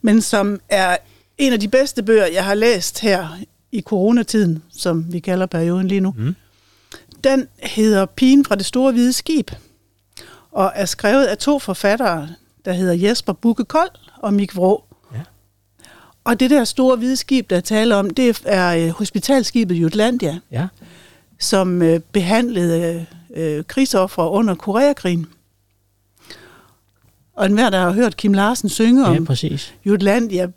men 0.00 0.20
som 0.20 0.60
er 0.68 0.96
en 1.42 1.52
af 1.52 1.60
de 1.60 1.68
bedste 1.68 2.02
bøger, 2.02 2.26
jeg 2.26 2.44
har 2.44 2.54
læst 2.54 3.00
her 3.00 3.28
i 3.72 3.80
coronatiden, 3.80 4.62
som 4.70 5.12
vi 5.12 5.20
kalder 5.20 5.46
perioden 5.46 5.88
lige 5.88 6.00
nu. 6.00 6.14
Mm. 6.18 6.34
Den 7.24 7.48
hedder 7.58 8.06
Pigen 8.06 8.44
fra 8.44 8.54
det 8.54 8.66
store 8.66 8.92
hvide 8.92 9.12
skib, 9.12 9.50
og 10.50 10.72
er 10.74 10.84
skrevet 10.86 11.24
af 11.24 11.38
to 11.38 11.58
forfattere, 11.58 12.28
der 12.64 12.72
hedder 12.72 13.08
Jesper 13.08 13.32
Bukke 13.32 13.64
Kold 13.64 13.90
og 14.18 14.34
Mik 14.34 14.56
Vrå. 14.56 14.84
Ja. 15.14 15.20
Og 16.24 16.40
det 16.40 16.50
der 16.50 16.64
store 16.64 16.96
hvide 16.96 17.16
skib, 17.16 17.50
der 17.50 17.60
taler 17.60 17.96
om, 17.96 18.10
det 18.10 18.42
er 18.44 18.68
øh, 18.76 18.88
hospitalskibet 18.88 19.74
Jutlandia, 19.74 20.38
Ja. 20.50 20.66
som 21.38 21.82
øh, 21.82 22.00
behandlede 22.12 23.06
øh, 23.34 23.64
under 24.18 24.54
Koreakrigen. 24.54 25.26
Og 27.34 27.46
enhver, 27.46 27.70
der 27.70 27.78
har 27.78 27.92
hørt 27.92 28.16
Kim 28.16 28.32
Larsen 28.32 28.68
synge 28.68 29.10
ja, 29.10 29.16
om 29.16 29.24
præcis. 29.24 29.74
Jutlandia, 29.84 30.48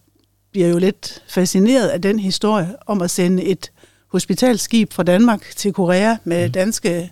bliver 0.56 0.68
jo 0.68 0.78
lidt 0.78 1.24
fascineret 1.28 1.88
af 1.88 2.02
den 2.02 2.20
historie 2.20 2.76
om 2.86 3.02
at 3.02 3.12
sende 3.12 3.44
et 3.44 3.72
hospitalskib 4.08 4.94
fra 4.94 5.04
Danmark 5.04 5.42
til 5.56 5.74
Korea 5.74 6.16
med 6.24 6.48
mm. 6.48 6.52
danske 6.52 7.12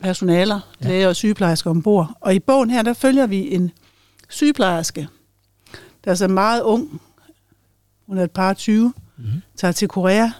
personaler, 0.00 0.60
Ja. 0.82 0.88
læger 0.88 1.08
og 1.08 1.16
sygeplejersker 1.16 1.70
ombord. 1.70 2.10
Og 2.20 2.34
i 2.34 2.38
bogen 2.38 2.70
her, 2.70 2.82
der 2.82 2.92
følger 2.92 3.26
vi 3.26 3.54
en 3.54 3.70
sygeplejerske, 4.28 5.08
der 6.04 6.10
er 6.10 6.14
så 6.14 6.28
meget 6.28 6.62
ung, 6.62 7.00
hun 8.06 8.18
er 8.18 8.24
et 8.24 8.30
par 8.30 8.52
20, 8.54 8.92
Mhm. 9.16 9.26
tager 9.56 9.72
til 9.72 9.88
Korea. 9.88 10.30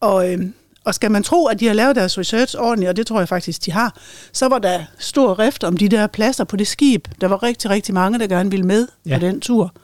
Og, 0.00 0.32
øh, 0.32 0.38
og 0.84 0.94
skal 0.94 1.10
man 1.10 1.22
tro, 1.22 1.46
at 1.46 1.60
de 1.60 1.66
har 1.66 1.74
lavet 1.74 1.96
deres 1.96 2.18
research 2.18 2.54
ordentligt, 2.58 2.88
og 2.88 2.96
det 2.96 3.06
tror 3.06 3.18
jeg 3.18 3.28
faktisk, 3.28 3.64
de 3.66 3.72
har, 3.72 3.96
så 4.32 4.48
var 4.48 4.58
der 4.58 4.84
stor 4.98 5.38
rift 5.38 5.64
om 5.64 5.76
de 5.76 5.88
der 5.88 6.06
pladser 6.06 6.44
på 6.44 6.56
det 6.56 6.66
skib. 6.66 7.08
Der 7.20 7.26
var 7.28 7.42
rigtig, 7.42 7.70
rigtig 7.70 7.94
mange, 7.94 8.18
der 8.18 8.26
gerne 8.26 8.50
ville 8.50 8.66
med 8.66 8.88
ja. 9.06 9.14
på 9.18 9.20
den 9.26 9.40
tur. 9.40 9.74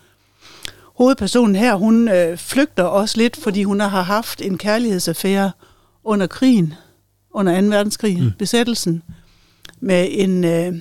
Hovedpersonen 0.97 1.55
her, 1.57 1.75
hun 1.75 2.09
øh, 2.09 2.39
flygter 2.39 2.83
også 2.83 3.19
lidt, 3.19 3.37
fordi 3.37 3.63
hun 3.63 3.81
har 3.81 4.03
haft 4.03 4.43
en 4.43 4.59
kærlighedsaffære 4.59 5.51
under 6.05 6.27
krigen, 6.27 6.75
under 7.31 7.61
2. 7.61 7.67
verdenskrig, 7.67 8.23
Mm. 8.23 8.31
besættelsen, 8.39 9.03
med 9.81 10.09
en 10.11 10.45
øh, 10.45 10.73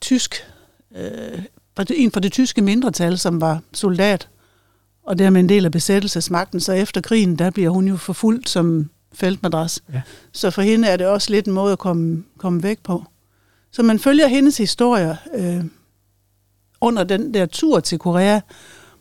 tysk, 0.00 0.34
øh, 0.96 1.38
en 1.94 2.10
fra 2.10 2.20
det 2.20 2.32
tyske 2.32 2.62
mindretal, 2.62 3.18
som 3.18 3.40
var 3.40 3.60
soldat, 3.74 4.28
og 5.06 5.18
dermed 5.18 5.40
en 5.40 5.48
del 5.48 5.64
af 5.64 5.72
besættelsesmagten. 5.72 6.60
Så 6.60 6.72
efter 6.72 7.00
krigen, 7.00 7.36
der 7.36 7.50
bliver 7.50 7.70
hun 7.70 7.88
jo 7.88 7.96
forfulgt 7.96 8.48
som 8.48 8.90
feltmadras. 9.14 9.82
Ja. 9.92 10.02
Så 10.32 10.50
for 10.50 10.62
hende 10.62 10.88
er 10.88 10.96
det 10.96 11.06
også 11.06 11.30
lidt 11.30 11.46
en 11.46 11.52
måde 11.52 11.72
at 11.72 11.78
komme, 11.78 12.24
komme 12.38 12.62
væk 12.62 12.78
på. 12.82 13.04
Så 13.72 13.82
man 13.82 13.98
følger 13.98 14.26
hendes 14.26 14.56
historier 14.58 15.16
øh, 15.34 15.64
under 16.80 17.04
den 17.04 17.34
der 17.34 17.46
tur 17.46 17.80
til 17.80 17.98
Korea, 17.98 18.40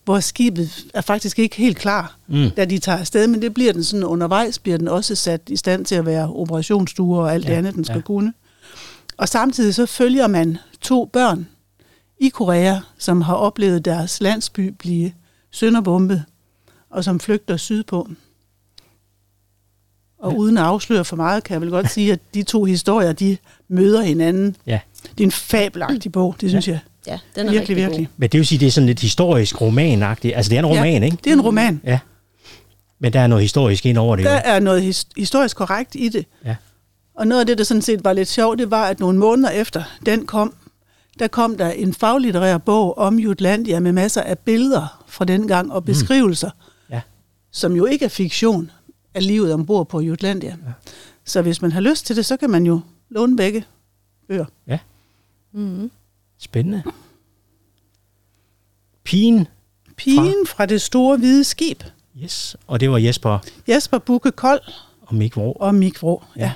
hvor 0.05 0.19
skibet 0.19 0.85
er 0.93 1.01
faktisk 1.01 1.39
ikke 1.39 1.55
helt 1.55 1.77
klar, 1.77 2.17
Mm. 2.27 2.49
da 2.57 2.65
de 2.65 2.77
tager 2.79 2.97
afsted, 2.97 3.27
men 3.27 3.41
det 3.41 3.53
bliver 3.53 3.73
den 3.73 3.83
sådan 3.83 4.03
undervejs, 4.03 4.59
bliver 4.59 4.77
den 4.77 4.87
også 4.87 5.15
sat 5.15 5.41
i 5.49 5.55
stand 5.55 5.85
til 5.85 5.95
at 5.95 6.05
være 6.05 6.33
operationsstuer 6.33 7.21
og 7.21 7.33
alt 7.33 7.45
Ja, 7.45 7.49
det 7.49 7.55
andet, 7.57 7.75
den 7.75 7.83
skal 7.85 7.93
ja. 7.93 7.97
ja. 7.97 8.01
kunne. 8.03 8.33
Og 9.17 9.29
samtidig 9.29 9.75
så 9.75 9.85
følger 9.85 10.27
man 10.27 10.57
to 10.81 11.05
børn 11.05 11.47
i 12.19 12.29
Korea, 12.29 12.79
som 12.97 13.21
har 13.21 13.33
oplevet 13.35 13.85
deres 13.85 14.21
landsby 14.21 14.73
blive 14.79 15.11
sønderbombet, 15.51 16.23
og 16.89 17.03
som 17.03 17.19
flygter 17.19 17.57
sydpå. 17.57 18.07
Og 20.19 20.31
Ja. 20.31 20.37
uden 20.37 20.57
at 20.57 20.63
afsløre 20.63 21.05
for 21.05 21.15
meget, 21.15 21.43
kan 21.43 21.53
jeg 21.53 21.61
vel 21.61 21.69
godt 21.69 21.89
sige, 21.91 22.13
at 22.13 22.19
de 22.33 22.43
to 22.43 22.63
historier, 22.63 23.13
de 23.13 23.37
møder 23.67 24.01
hinanden. 24.01 24.55
Ja. 24.65 24.79
Det 25.17 25.19
er 25.23 25.27
en 25.27 25.31
fabelagtig 25.31 26.11
bog, 26.11 26.35
det 26.41 26.49
synes 26.49 26.67
jeg. 26.67 26.79
Ja, 27.08 27.20
den 27.36 27.48
er 27.48 27.52
Virkelig, 27.52 27.78
virkelig. 27.78 28.10
Men 28.17 28.30
det 28.30 28.38
vil 28.38 28.48
sige, 28.48 28.60
det 28.60 28.67
er 28.67 28.72
sådan 28.72 28.88
lidt 28.88 29.00
historisk 29.00 29.62
romanagtigt. 29.62 30.36
Altså, 30.36 30.50
det 30.50 30.56
er 30.56 30.60
en 30.60 30.65
roman, 30.65 31.02
ja, 31.02 31.06
ikke? 31.06 31.17
Det 31.24 31.28
er 31.30 31.34
en 31.34 31.41
roman. 31.41 31.82
Ja. 31.84 32.00
Men 33.00 33.13
der 33.13 33.20
er 33.20 33.28
noget 33.28 33.41
historisk 33.43 33.86
ind 33.86 33.98
over 33.98 34.15
det. 34.15 34.26
Der 34.26 34.34
jo. 34.34 34.39
er 34.46 34.60
noget 34.60 34.82
his- 34.82 35.08
historisk 35.17 35.58
korrekt 35.58 35.96
i 35.96 36.10
det. 36.10 36.26
Ja. 36.46 36.56
Og 37.15 37.28
noget 37.28 37.39
af 37.39 37.46
det, 37.48 37.58
der 37.58 37.63
sådan 37.63 37.82
set 37.82 38.04
var 38.04 38.13
lidt 38.13 38.28
sjovt, 38.30 38.60
det 38.60 38.72
var, 38.72 38.86
at 38.86 39.00
nogle 39.00 39.20
måneder 39.20 39.50
efter 39.50 39.84
den 40.06 40.26
kom, 40.26 40.54
der 41.20 41.28
kom 41.28 41.58
der 41.58 41.70
en 41.70 41.93
faglitterær 41.93 42.58
bog 42.58 42.98
om 42.98 43.20
Jutlandia 43.20 43.80
med 43.80 43.91
masser 43.91 44.22
af 44.22 44.39
billeder 44.39 45.04
fra 45.08 45.26
den 45.26 45.48
gang 45.48 45.74
og 45.74 45.86
beskrivelser, 45.86 46.50
Ja. 46.89 47.02
som 47.52 47.76
jo 47.76 47.86
ikke 47.86 48.06
er 48.06 48.10
fiktion, 48.10 48.72
af 49.13 49.28
livet 49.28 49.54
ombord 49.54 49.88
på 49.89 50.00
Jutlandia. 50.00 50.50
Ja. 50.50 50.72
Så 51.26 51.41
hvis 51.41 51.62
man 51.62 51.72
har 51.72 51.82
lyst 51.82 52.06
til 52.06 52.15
det, 52.15 52.26
så 52.26 52.38
kan 52.38 52.50
man 52.50 52.65
jo 52.65 52.80
låne 53.10 53.38
begge 53.38 53.65
bøger. 54.28 54.46
Mm-hmm. 55.54 55.91
Spændende. 56.39 56.84
Pigen. 59.04 59.47
Pigen 59.97 60.47
fra 60.47 60.65
det 60.65 60.82
store 60.82 61.17
hvide 61.17 61.43
skib. 61.43 61.84
Yes. 62.23 62.56
Og 62.67 62.80
det 62.80 62.91
var 62.91 62.97
Jesper 62.97 63.39
Jesper 63.69 63.97
Bukke 63.97 64.32
Kold 64.32 64.62
og 65.02 65.15
Mik 65.15 65.36
Vrå. 65.38 65.52
og 65.52 65.76
Mik 65.76 66.02
Vrå. 66.02 66.23
Ja. 66.36 66.41
Ja. 66.41 66.52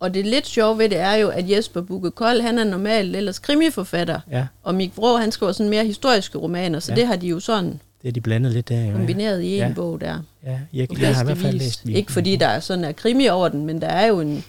Og 0.00 0.14
det 0.14 0.26
lidt 0.26 0.46
sjove 0.46 0.78
ved 0.78 0.88
det 0.88 0.98
er 0.98 1.14
jo, 1.14 1.28
at 1.28 1.50
Jesper 1.50 1.80
Bukke 1.80 2.10
Kold, 2.10 2.40
han 2.40 2.58
er 2.58 2.64
normalt 2.64 3.16
ellers 3.16 3.38
krimiforfatter, 3.38 4.20
Ja, 4.30 4.46
og 4.62 4.74
Mik 4.74 4.96
Vrå, 4.96 5.16
han 5.16 5.32
skriver 5.32 5.52
sådan 5.52 5.70
mere 5.70 5.84
historiske 5.86 6.38
romaner, 6.38 6.80
så 6.80 6.92
Ja. 6.92 6.96
det 6.96 7.06
har 7.06 7.16
de 7.16 7.26
jo 7.28 7.40
sådan 7.40 7.80
det 8.02 8.08
er 8.08 8.12
de 8.12 8.20
blandet 8.20 8.52
lidt 8.52 8.68
der. 8.68 8.84
Jo, 8.86 8.92
kombineret 8.92 9.42
i 9.42 9.52
en 9.52 9.58
Ja. 9.58 9.72
bog 9.74 10.00
der. 10.00 10.18
Ja, 10.44 10.60
jeg, 10.72 10.98
jeg 11.00 11.14
har 11.16 11.22
i 11.22 11.24
hvert 11.26 11.38
fald 11.38 11.58
læst 11.58 11.84
Ikke 11.84 12.12
fordi 12.12 12.36
der 12.36 12.46
er 12.46 12.60
sådan 12.60 12.84
er 12.84 12.92
krimi 12.92 13.28
over 13.28 13.48
den, 13.48 13.66
men 13.66 13.80
der 13.80 13.86
er 13.88 14.06
jo 14.06 14.20
en, 14.20 14.44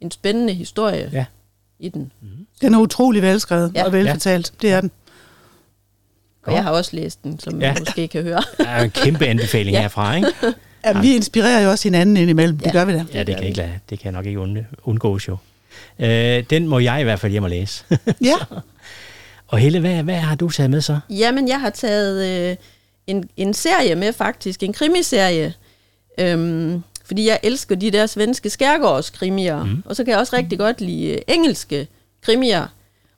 en 0.00 0.10
spændende 0.10 0.52
historie 0.52 1.10
Ja. 1.12 1.24
I 1.82 1.88
den. 1.88 2.12
Den 2.60 2.74
er 2.74 2.78
utrolig 2.78 3.22
velskrevet 3.22 3.72
ja. 3.74 3.80
Ja. 3.80 3.86
og 3.86 3.92
velfortalt. 3.92 4.52
Det 4.62 4.72
er 4.72 4.80
den. 4.80 4.90
Og 6.46 6.52
jeg 6.54 6.62
har 6.62 6.70
også 6.70 6.96
læst 6.96 7.22
den, 7.24 7.38
som 7.40 7.60
Ja. 7.60 7.66
ja. 7.66 7.72
man 7.72 7.82
måske 7.82 8.08
kan 8.08 8.22
høre. 8.22 8.42
Der 8.58 8.64
er 8.68 8.84
en 8.84 8.90
kæmpe 8.90 9.26
anbefaling 9.26 9.74
Ja. 9.74 9.80
herfra, 9.80 10.14
ikke? 10.16 10.28
Ja, 10.84 11.00
vi 11.00 11.14
inspirerer 11.14 11.60
jo 11.60 11.70
også 11.70 11.88
hinanden 11.88 12.16
indimellem. 12.16 12.58
Det 12.58 12.66
Ja. 12.66 12.72
gør 12.72 12.84
vi 12.84 12.92
da. 12.92 13.04
Ja, 13.14 13.18
det 13.18 13.26
kan, 13.26 13.36
jeg 13.38 13.44
ikke 13.46 13.58
lade, 13.58 13.70
det 13.90 13.98
kan 13.98 14.04
jeg 14.04 14.12
nok 14.12 14.26
ikke 14.26 14.40
und, 14.40 14.58
undgås 14.84 15.28
jo. 15.28 15.36
Øh, 15.98 16.44
den 16.50 16.68
må 16.68 16.78
jeg 16.78 17.00
i 17.00 17.04
hvert 17.04 17.20
fald 17.20 17.32
hjem 17.32 17.42
og 17.44 17.50
læse. 17.50 17.84
Ja, 18.20 18.34
og 19.48 19.58
Helle, 19.58 19.80
hvad, 19.80 20.02
hvad 20.02 20.14
har 20.14 20.34
du 20.34 20.50
taget 20.50 20.70
med 20.70 20.80
så? 20.80 20.98
Jamen, 21.10 21.48
jeg 21.48 21.60
har 21.60 21.70
taget 21.70 22.50
øh, 22.50 22.56
en, 23.06 23.28
en 23.36 23.54
serie 23.54 23.94
med 23.94 24.12
faktisk, 24.12 24.62
en 24.62 24.72
krimiserie. 24.72 25.54
Øhm, 26.18 26.82
fordi 27.12 27.26
jeg 27.26 27.40
elsker 27.42 27.74
de 27.74 27.90
der 27.90 28.06
svenske 28.06 28.50
skærgårdskrimier. 28.50 29.64
Mm. 29.64 29.82
Og 29.86 29.96
så 29.96 30.04
kan 30.04 30.10
jeg 30.10 30.20
også 30.20 30.36
rigtig 30.36 30.58
godt 30.58 30.80
lide 30.80 31.06
øh, 31.12 31.18
engelske 31.28 31.88
krimier. 32.22 32.66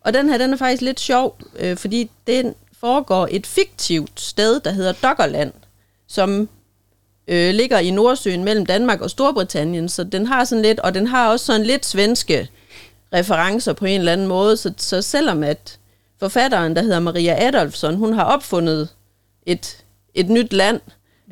Og 0.00 0.14
den 0.14 0.28
her, 0.28 0.38
den 0.38 0.52
er 0.52 0.56
faktisk 0.56 0.82
lidt 0.82 1.00
sjov, 1.00 1.38
øh, 1.58 1.76
fordi 1.76 2.10
den 2.26 2.54
foregår 2.80 3.28
et 3.30 3.46
fiktivt 3.46 4.20
sted, 4.20 4.60
der 4.60 4.70
hedder 4.70 4.92
Doggerland, 4.92 5.52
som 6.06 6.48
øh, 7.28 7.54
ligger 7.54 7.78
i 7.78 7.90
Nordsøen 7.90 8.44
mellem 8.44 8.66
Danmark 8.66 9.00
og 9.00 9.10
Storbritannien. 9.10 9.88
Så 9.88 10.04
den 10.04 10.26
har 10.26 10.44
sådan 10.44 10.62
lidt, 10.62 10.80
og 10.80 10.94
den 10.94 11.06
har 11.06 11.30
også 11.30 11.46
sådan 11.46 11.66
lidt 11.66 11.86
svenske 11.86 12.48
referencer 13.12 13.72
på 13.72 13.84
en 13.84 14.00
eller 14.00 14.12
anden 14.12 14.26
måde. 14.26 14.56
Så, 14.56 14.72
så 14.76 15.02
selvom 15.02 15.42
at 15.42 15.78
forfatteren, 16.20 16.76
der 16.76 16.82
hedder 16.82 17.00
Maria 17.00 17.46
Adolfsson, 17.46 17.96
hun 17.96 18.12
har 18.12 18.24
opfundet 18.24 18.88
et, 19.46 19.84
et 20.14 20.28
nyt 20.28 20.52
land, 20.52 20.80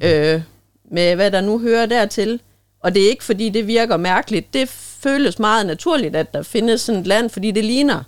øh, 0.03 0.43
med 0.91 1.15
hvad 1.15 1.31
der 1.31 1.41
nu 1.41 1.59
hører 1.59 1.87
dertil. 1.87 2.41
Og 2.83 2.95
det 2.95 3.05
er 3.05 3.09
ikke, 3.11 3.25
fordi 3.25 3.49
det 3.49 3.67
virker 3.67 3.97
mærkeligt. 3.97 4.55
Det 4.55 4.69
føles 4.69 5.39
meget 5.39 5.67
naturligt, 5.67 6.17
at 6.17 6.35
der 6.35 6.43
findes 6.43 6.81
sådan 6.81 7.01
et 7.01 7.07
land, 7.07 7.31
fordi 7.31 7.51
det 7.51 7.65
ligner 7.65 8.03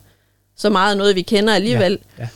så 0.56 0.70
meget 0.70 0.96
noget, 0.96 1.16
vi 1.16 1.22
kender 1.22 1.54
alligevel. 1.54 1.98
Ja, 2.18 2.28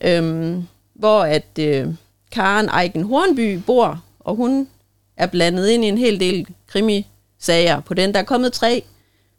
ja. 0.00 0.18
Øhm, 0.18 0.64
hvor 0.94 1.20
at 1.22 1.58
øh, 1.58 1.86
Karen 2.32 2.68
Eiken 2.82 3.02
Hornby 3.02 3.54
bor, 3.66 4.02
og 4.20 4.34
hun 4.36 4.68
er 5.16 5.26
blandet 5.26 5.68
ind 5.68 5.84
i 5.84 5.88
en 5.88 5.98
hel 5.98 6.20
del 6.20 6.46
krimisager 6.66 7.80
på 7.80 7.94
den. 7.94 8.14
Der 8.14 8.20
er 8.20 8.24
kommet 8.24 8.52
tre 8.52 8.82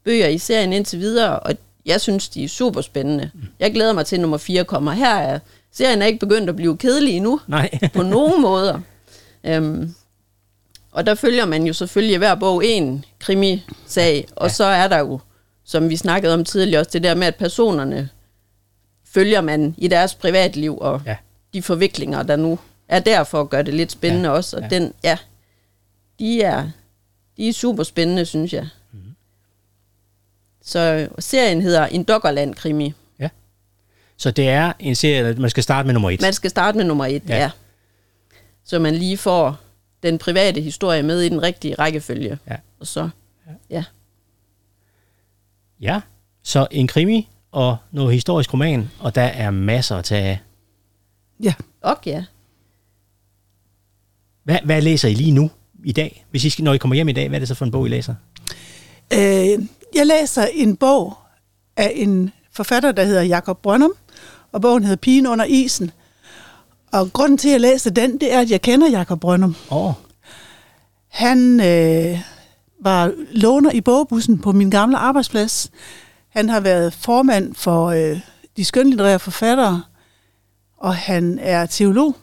bøger 0.05 0.27
i 0.27 0.37
serien 0.37 0.73
indtil 0.73 0.99
videre, 0.99 1.39
og 1.39 1.53
jeg 1.85 2.01
synes, 2.01 2.29
de 2.29 2.43
er 2.43 2.47
super 2.47 2.81
spændende. 2.81 3.31
Jeg 3.59 3.73
glæder 3.73 3.93
mig 3.93 4.05
til, 4.05 4.15
at 4.15 4.19
nummer 4.19 4.37
4 4.37 4.63
kommer. 4.63 4.91
Her 4.91 5.15
er 5.15 5.39
serien 5.71 6.01
er 6.01 6.05
ikke 6.05 6.19
begyndt 6.19 6.49
at 6.49 6.55
blive 6.55 6.77
kedelig 6.77 7.13
endnu, 7.13 7.39
Nej. 7.47 7.69
på 7.93 8.03
nogen 8.03 8.41
måder. 8.47 8.79
Øhm, 9.43 9.93
og 10.97 11.05
der 11.05 11.15
følger 11.15 11.45
man 11.45 11.63
jo 11.67 11.73
selvfølgelig 11.73 12.17
hver 12.17 12.35
bog 12.35 12.65
en 12.65 13.05
krimisag, 13.19 14.27
og 14.35 14.47
Ja. 14.47 14.53
så 14.53 14.63
er 14.63 14.87
der 14.87 14.97
jo, 14.99 15.19
som 15.63 15.89
vi 15.89 15.97
snakkede 15.97 16.33
om 16.33 16.45
tidligere, 16.45 16.79
også 16.81 16.89
det 16.93 17.03
der 17.03 17.15
med, 17.15 17.27
at 17.27 17.35
personerne 17.35 18.09
følger 19.05 19.41
man 19.41 19.75
i 19.77 19.87
deres 19.87 20.15
privatliv, 20.15 20.77
og 20.81 21.01
Ja. 21.05 21.15
de 21.53 21.61
forviklinger, 21.61 22.23
der 22.23 22.35
nu 22.35 22.59
er 22.87 22.99
der 22.99 23.23
for 23.23 23.41
at 23.41 23.49
gøre 23.49 23.63
det 23.63 23.73
lidt 23.73 23.91
spændende 23.91 24.29
Ja, 24.29 24.35
også. 24.35 24.57
Og 24.57 24.61
ja. 24.63 24.67
den, 24.69 24.93
ja, 25.03 25.17
de 26.19 26.41
er, 26.41 26.69
de 27.37 27.49
er 27.49 27.53
super 27.53 27.83
spændende, 27.83 28.25
synes 28.25 28.53
jeg. 28.53 28.67
Mhm. 28.91 29.01
Så 30.63 31.07
serien 31.19 31.61
hedder 31.61 31.85
En 31.85 32.03
Doggerland-krimi. 32.03 32.93
Så 34.19 34.31
det 34.31 34.49
er 34.49 34.73
en 34.79 34.95
serie, 34.95 35.33
man 35.33 35.49
skal 35.49 35.63
starte 35.63 35.85
med 35.85 35.93
nummer 35.93 36.09
et. 36.09 36.21
Man 36.21 36.33
skal 36.33 36.49
starte 36.49 36.77
med 36.77 36.85
nummer 36.85 37.05
et, 37.05 37.23
Ja. 37.29 37.35
ja. 37.35 37.41
ja. 37.41 37.49
Så 38.65 38.79
man 38.79 38.95
lige 38.95 39.17
får 39.17 39.57
den 40.03 40.17
private 40.17 40.61
historie 40.61 41.03
med 41.03 41.21
i 41.21 41.29
den 41.29 41.43
rigtige 41.43 41.75
rækkefølge. 41.75 42.39
Ja. 42.49 42.55
Og 42.79 42.87
så, 42.87 43.09
ja. 43.69 43.83
Ja, 45.79 46.01
så 46.43 46.67
en 46.71 46.87
krimi 46.87 47.29
og 47.51 47.77
noget 47.91 48.13
historisk 48.13 48.53
roman, 48.53 48.89
og 48.99 49.15
der 49.15 49.21
er 49.21 49.51
masser 49.51 49.95
at 49.97 50.05
tage 50.05 50.23
af. 50.23 50.39
ja. 51.43 51.53
Og 51.81 51.97
ja. 52.05 52.25
Hvad, 54.43 54.59
hvad 54.65 54.81
læser 54.81 55.07
I 55.09 55.13
lige 55.13 55.31
nu 55.31 55.51
i 55.83 55.91
dag? 55.91 56.25
Hvis 56.31 56.45
I 56.45 56.49
skal, 56.49 56.63
når 56.63 56.73
I 56.73 56.77
kommer 56.77 56.95
hjem 56.95 57.09
i 57.09 57.11
dag, 57.11 57.27
hvad 57.27 57.37
er 57.37 57.39
det 57.39 57.47
så 57.47 57.55
for 57.55 57.65
en 57.65 57.71
bog, 57.71 57.85
I 57.85 57.89
læser? 57.89 58.15
Øh, 59.13 59.65
jeg 59.95 60.05
læser 60.05 60.45
en 60.53 60.75
bog 60.77 61.17
af 61.77 61.91
en 61.95 62.31
forfatter, 62.51 62.91
der 62.91 63.03
hedder 63.03 63.21
Jakob 63.21 63.61
Brøndum, 63.61 63.93
og 64.51 64.61
bogen 64.61 64.83
hedder 64.83 64.97
Pigen 64.97 65.27
under 65.27 65.45
isen. 65.45 65.91
Og 66.97 67.13
grunden 67.13 67.37
til, 67.37 67.49
at 67.49 67.51
jeg 67.51 67.61
læser 67.61 67.89
den, 67.89 68.17
det 68.17 68.33
er, 68.33 68.39
at 68.39 68.51
jeg 68.51 68.61
kender 68.61 68.89
Jakob 68.89 69.19
Brøndum. 69.19 69.55
Åh, 69.71 69.85
oh, 69.85 69.93
Han 71.07 71.59
øh, 71.59 72.19
var 72.81 73.13
låner 73.31 73.71
i 73.71 73.81
bogbussen 73.81 74.39
på 74.39 74.51
min 74.51 74.69
gamle 74.69 74.97
arbejdsplads. 74.97 75.71
Han 76.29 76.49
har 76.49 76.59
været 76.59 76.93
formand 76.93 77.55
for 77.55 77.85
øh, 77.85 78.19
de 78.57 78.65
skønlitterære 78.65 79.19
forfattere, 79.19 79.83
og 80.77 80.95
han 80.95 81.39
er 81.41 81.65
teolog. 81.65 82.15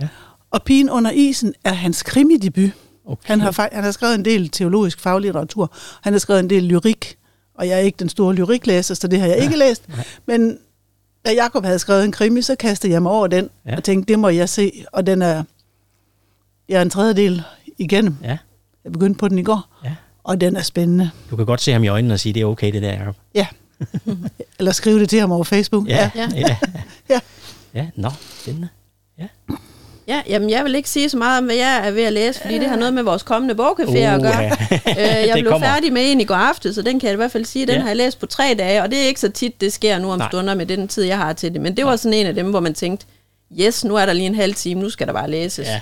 Ja. 0.00 0.08
Og 0.50 0.62
Pigen 0.62 0.90
under 0.90 1.10
isen 1.10 1.54
er 1.64 1.72
hans 1.72 2.02
krimidebut. 2.02 2.70
okay. 3.06 3.28
Han 3.28 3.40
har, 3.40 3.68
han 3.72 3.84
har 3.84 3.90
skrevet 3.90 4.14
en 4.14 4.24
del 4.24 4.48
teologisk 4.48 5.00
faglitteratur. 5.00 5.72
Han 6.02 6.12
har 6.12 6.20
skrevet 6.20 6.40
en 6.40 6.50
del 6.50 6.62
lyrik, 6.62 7.16
og 7.54 7.68
jeg 7.68 7.74
er 7.74 7.82
ikke 7.82 7.96
den 7.96 8.08
store 8.08 8.34
lyriklæser, 8.34 8.94
så 8.94 9.08
det 9.08 9.20
har 9.20 9.26
jeg 9.26 9.36
ja, 9.36 9.42
ikke 9.42 9.56
læst. 9.56 9.88
nej. 9.88 10.04
Men 10.26 10.58
da 11.26 11.32
Jakob 11.32 11.64
havde 11.64 11.78
skrevet 11.78 12.04
en 12.04 12.12
krimi, 12.12 12.42
så 12.42 12.56
kastede 12.56 12.92
jeg 12.92 13.02
mig 13.02 13.12
over 13.12 13.26
den, 13.26 13.50
ja. 13.66 13.76
og 13.76 13.84
tænkte, 13.84 14.12
det 14.12 14.18
må 14.18 14.28
jeg 14.28 14.48
se. 14.48 14.84
Og 14.92 15.06
den 15.06 15.22
er, 15.22 15.42
jeg 16.68 16.78
er 16.78 16.82
en 16.82 16.90
tredjedel 16.90 17.42
igennem. 17.78 18.16
Ja, 18.22 18.38
Jeg 18.84 18.92
begyndte 18.92 19.18
på 19.18 19.28
den 19.28 19.38
i 19.38 19.42
går, 19.42 19.80
ja. 19.84 19.94
og 20.24 20.40
den 20.40 20.56
er 20.56 20.62
spændende. 20.62 21.10
Du 21.30 21.36
kan 21.36 21.46
godt 21.46 21.60
se 21.60 21.72
ham 21.72 21.84
i 21.84 21.88
øjnene 21.88 22.14
og 22.14 22.20
sige, 22.20 22.32
det 22.32 22.42
er 22.42 22.46
okay, 22.46 22.72
det 22.72 22.82
der, 22.82 22.92
Jacob. 22.92 23.16
Ja. 23.34 23.46
Eller 24.58 24.72
skrive 24.72 25.00
det 25.00 25.08
til 25.08 25.20
ham 25.20 25.32
over 25.32 25.44
Facebook. 25.44 25.88
Ja, 25.88 26.10
ja. 26.14 26.28
Ja. 26.34 26.38
ja. 26.48 26.56
Ja. 27.10 27.20
ja 27.74 27.86
nå, 27.96 28.10
spændende. 28.40 28.68
Ja, 29.18 29.26
jamen 30.08 30.50
jeg 30.50 30.64
vil 30.64 30.74
ikke 30.74 30.90
sige 30.90 31.08
så 31.08 31.16
meget 31.16 31.38
om, 31.38 31.44
hvad 31.44 31.54
jeg 31.56 31.86
er 31.86 31.90
ved 31.90 32.02
at 32.02 32.12
læse, 32.12 32.40
fordi 32.40 32.58
det 32.58 32.68
har 32.68 32.76
noget 32.76 32.94
med 32.94 33.02
vores 33.02 33.22
kommende 33.22 33.54
bogcafé 33.54 33.96
at 33.98 34.22
gøre. 34.22 34.44
Uha. 34.44 34.90
Øh, 34.90 34.96
jeg 35.28 35.30
blev 35.40 35.50
kommer. 35.50 35.66
færdig 35.68 35.92
med 35.92 36.02
en 36.12 36.20
i 36.20 36.24
går 36.24 36.34
aftes, 36.34 36.74
så 36.74 36.82
den 36.82 37.00
kan 37.00 37.06
jeg 37.06 37.12
i 37.12 37.16
hvert 37.16 37.30
fald 37.32 37.44
sige, 37.44 37.66
den 37.66 37.74
Ja. 37.74 37.80
har 37.80 37.88
jeg 37.88 37.96
læst 37.96 38.18
på 38.18 38.26
tre 38.26 38.54
dage, 38.58 38.82
og 38.82 38.90
det 38.90 38.98
er 38.98 39.06
ikke 39.06 39.20
så 39.20 39.28
tit, 39.28 39.60
det 39.60 39.72
sker 39.72 39.98
nu 39.98 40.10
om 40.12 40.18
Nej. 40.18 40.28
stunder 40.30 40.54
med 40.54 40.66
den 40.66 40.88
tid, 40.88 41.02
jeg 41.02 41.18
har 41.18 41.32
til 41.32 41.52
det. 41.52 41.60
Men 41.60 41.76
det 41.76 41.84
var 41.86 41.96
sådan 41.96 42.18
en 42.18 42.26
af 42.26 42.34
dem, 42.34 42.50
hvor 42.50 42.60
man 42.60 42.74
tænkte, 42.74 43.06
yes, 43.60 43.84
nu 43.84 43.96
er 43.96 44.06
der 44.06 44.12
lige 44.12 44.26
en 44.26 44.34
halv 44.34 44.54
time, 44.54 44.80
nu 44.80 44.90
skal 44.90 45.06
der 45.06 45.12
bare 45.12 45.30
læses. 45.30 45.68
Ja, 45.68 45.80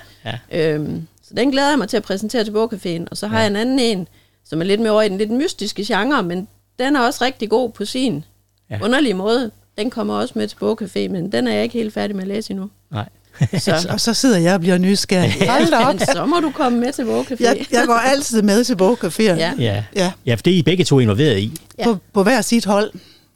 ja. 0.53 0.73
Øhm, 0.75 1.07
så 1.29 1.35
den 1.37 1.51
glæder 1.51 1.69
jeg 1.69 1.79
mig 1.79 1.89
til 1.89 1.97
at 1.97 2.03
præsentere 2.03 2.45
til 2.45 2.51
bogcaféen. 2.53 3.05
Og 3.11 3.17
så 3.17 3.27
har 3.27 3.37
Ja. 3.37 3.43
ja. 3.43 3.43
jeg 3.43 3.51
en 3.51 3.57
anden 3.57 3.79
en, 3.79 4.09
som 4.49 4.61
er 4.61 4.65
lidt 4.65 4.81
mere 4.81 4.93
over 4.93 5.03
i 5.03 5.09
den 5.09 5.19
lidt 5.19 5.31
mystiske 5.31 5.85
genre, 5.87 6.23
men 6.23 6.49
den 6.79 6.97
er 6.97 7.01
også 7.01 7.25
rigtig 7.25 7.51
god 7.51 7.71
på 7.71 7.85
sin 7.85 8.25
Ja. 8.71 8.75
ja. 8.77 8.85
underlige 8.85 9.15
måde. 9.15 9.51
Den 9.79 9.91
kommer 9.91 10.15
også 10.15 10.33
med 10.37 10.49
til 10.49 10.57
bogcafé, 10.63 11.09
men 11.13 11.33
den 11.33 11.47
er 11.49 11.53
jeg 11.53 11.63
ikke 11.63 11.73
helt 11.79 11.95
færdig 11.95 12.17
med 12.17 12.23
at 12.25 12.29
læse 12.29 12.51
endnu. 12.51 12.71
Nej. 12.91 13.09
Så, 13.59 13.87
Og 13.91 14.01
så 14.01 14.15
sidder 14.15 14.39
jeg 14.39 14.55
og 14.55 14.61
bliver 14.61 14.79
nysgerrig. 14.79 15.33
Hold 15.51 15.71
da 15.71 15.77
op. 15.77 15.95
så 16.15 16.27
må 16.27 16.41
du 16.41 16.51
komme 16.51 16.79
med 16.79 16.93
til 16.93 17.03
bogcafé. 17.03 17.37
Jeg, 17.45 17.67
jeg 17.73 17.83
går 17.87 17.95
altid 17.95 18.43
med 18.43 18.65
til 18.65 18.75
bogcaféer. 18.83 19.23
Ja. 19.23 19.53
Ja. 19.59 19.85
ja. 19.97 20.13
ja, 20.27 20.35
for 20.35 20.43
det 20.43 20.53
er 20.53 20.57
I 20.59 20.63
begge 20.63 20.85
to 20.85 20.99
involveret 20.99 21.39
i. 21.39 21.59
Ja. 21.79 21.85
På, 21.85 21.99
på 22.13 22.23
hver 22.23 22.41
sit 22.41 22.65
hold, 22.65 22.91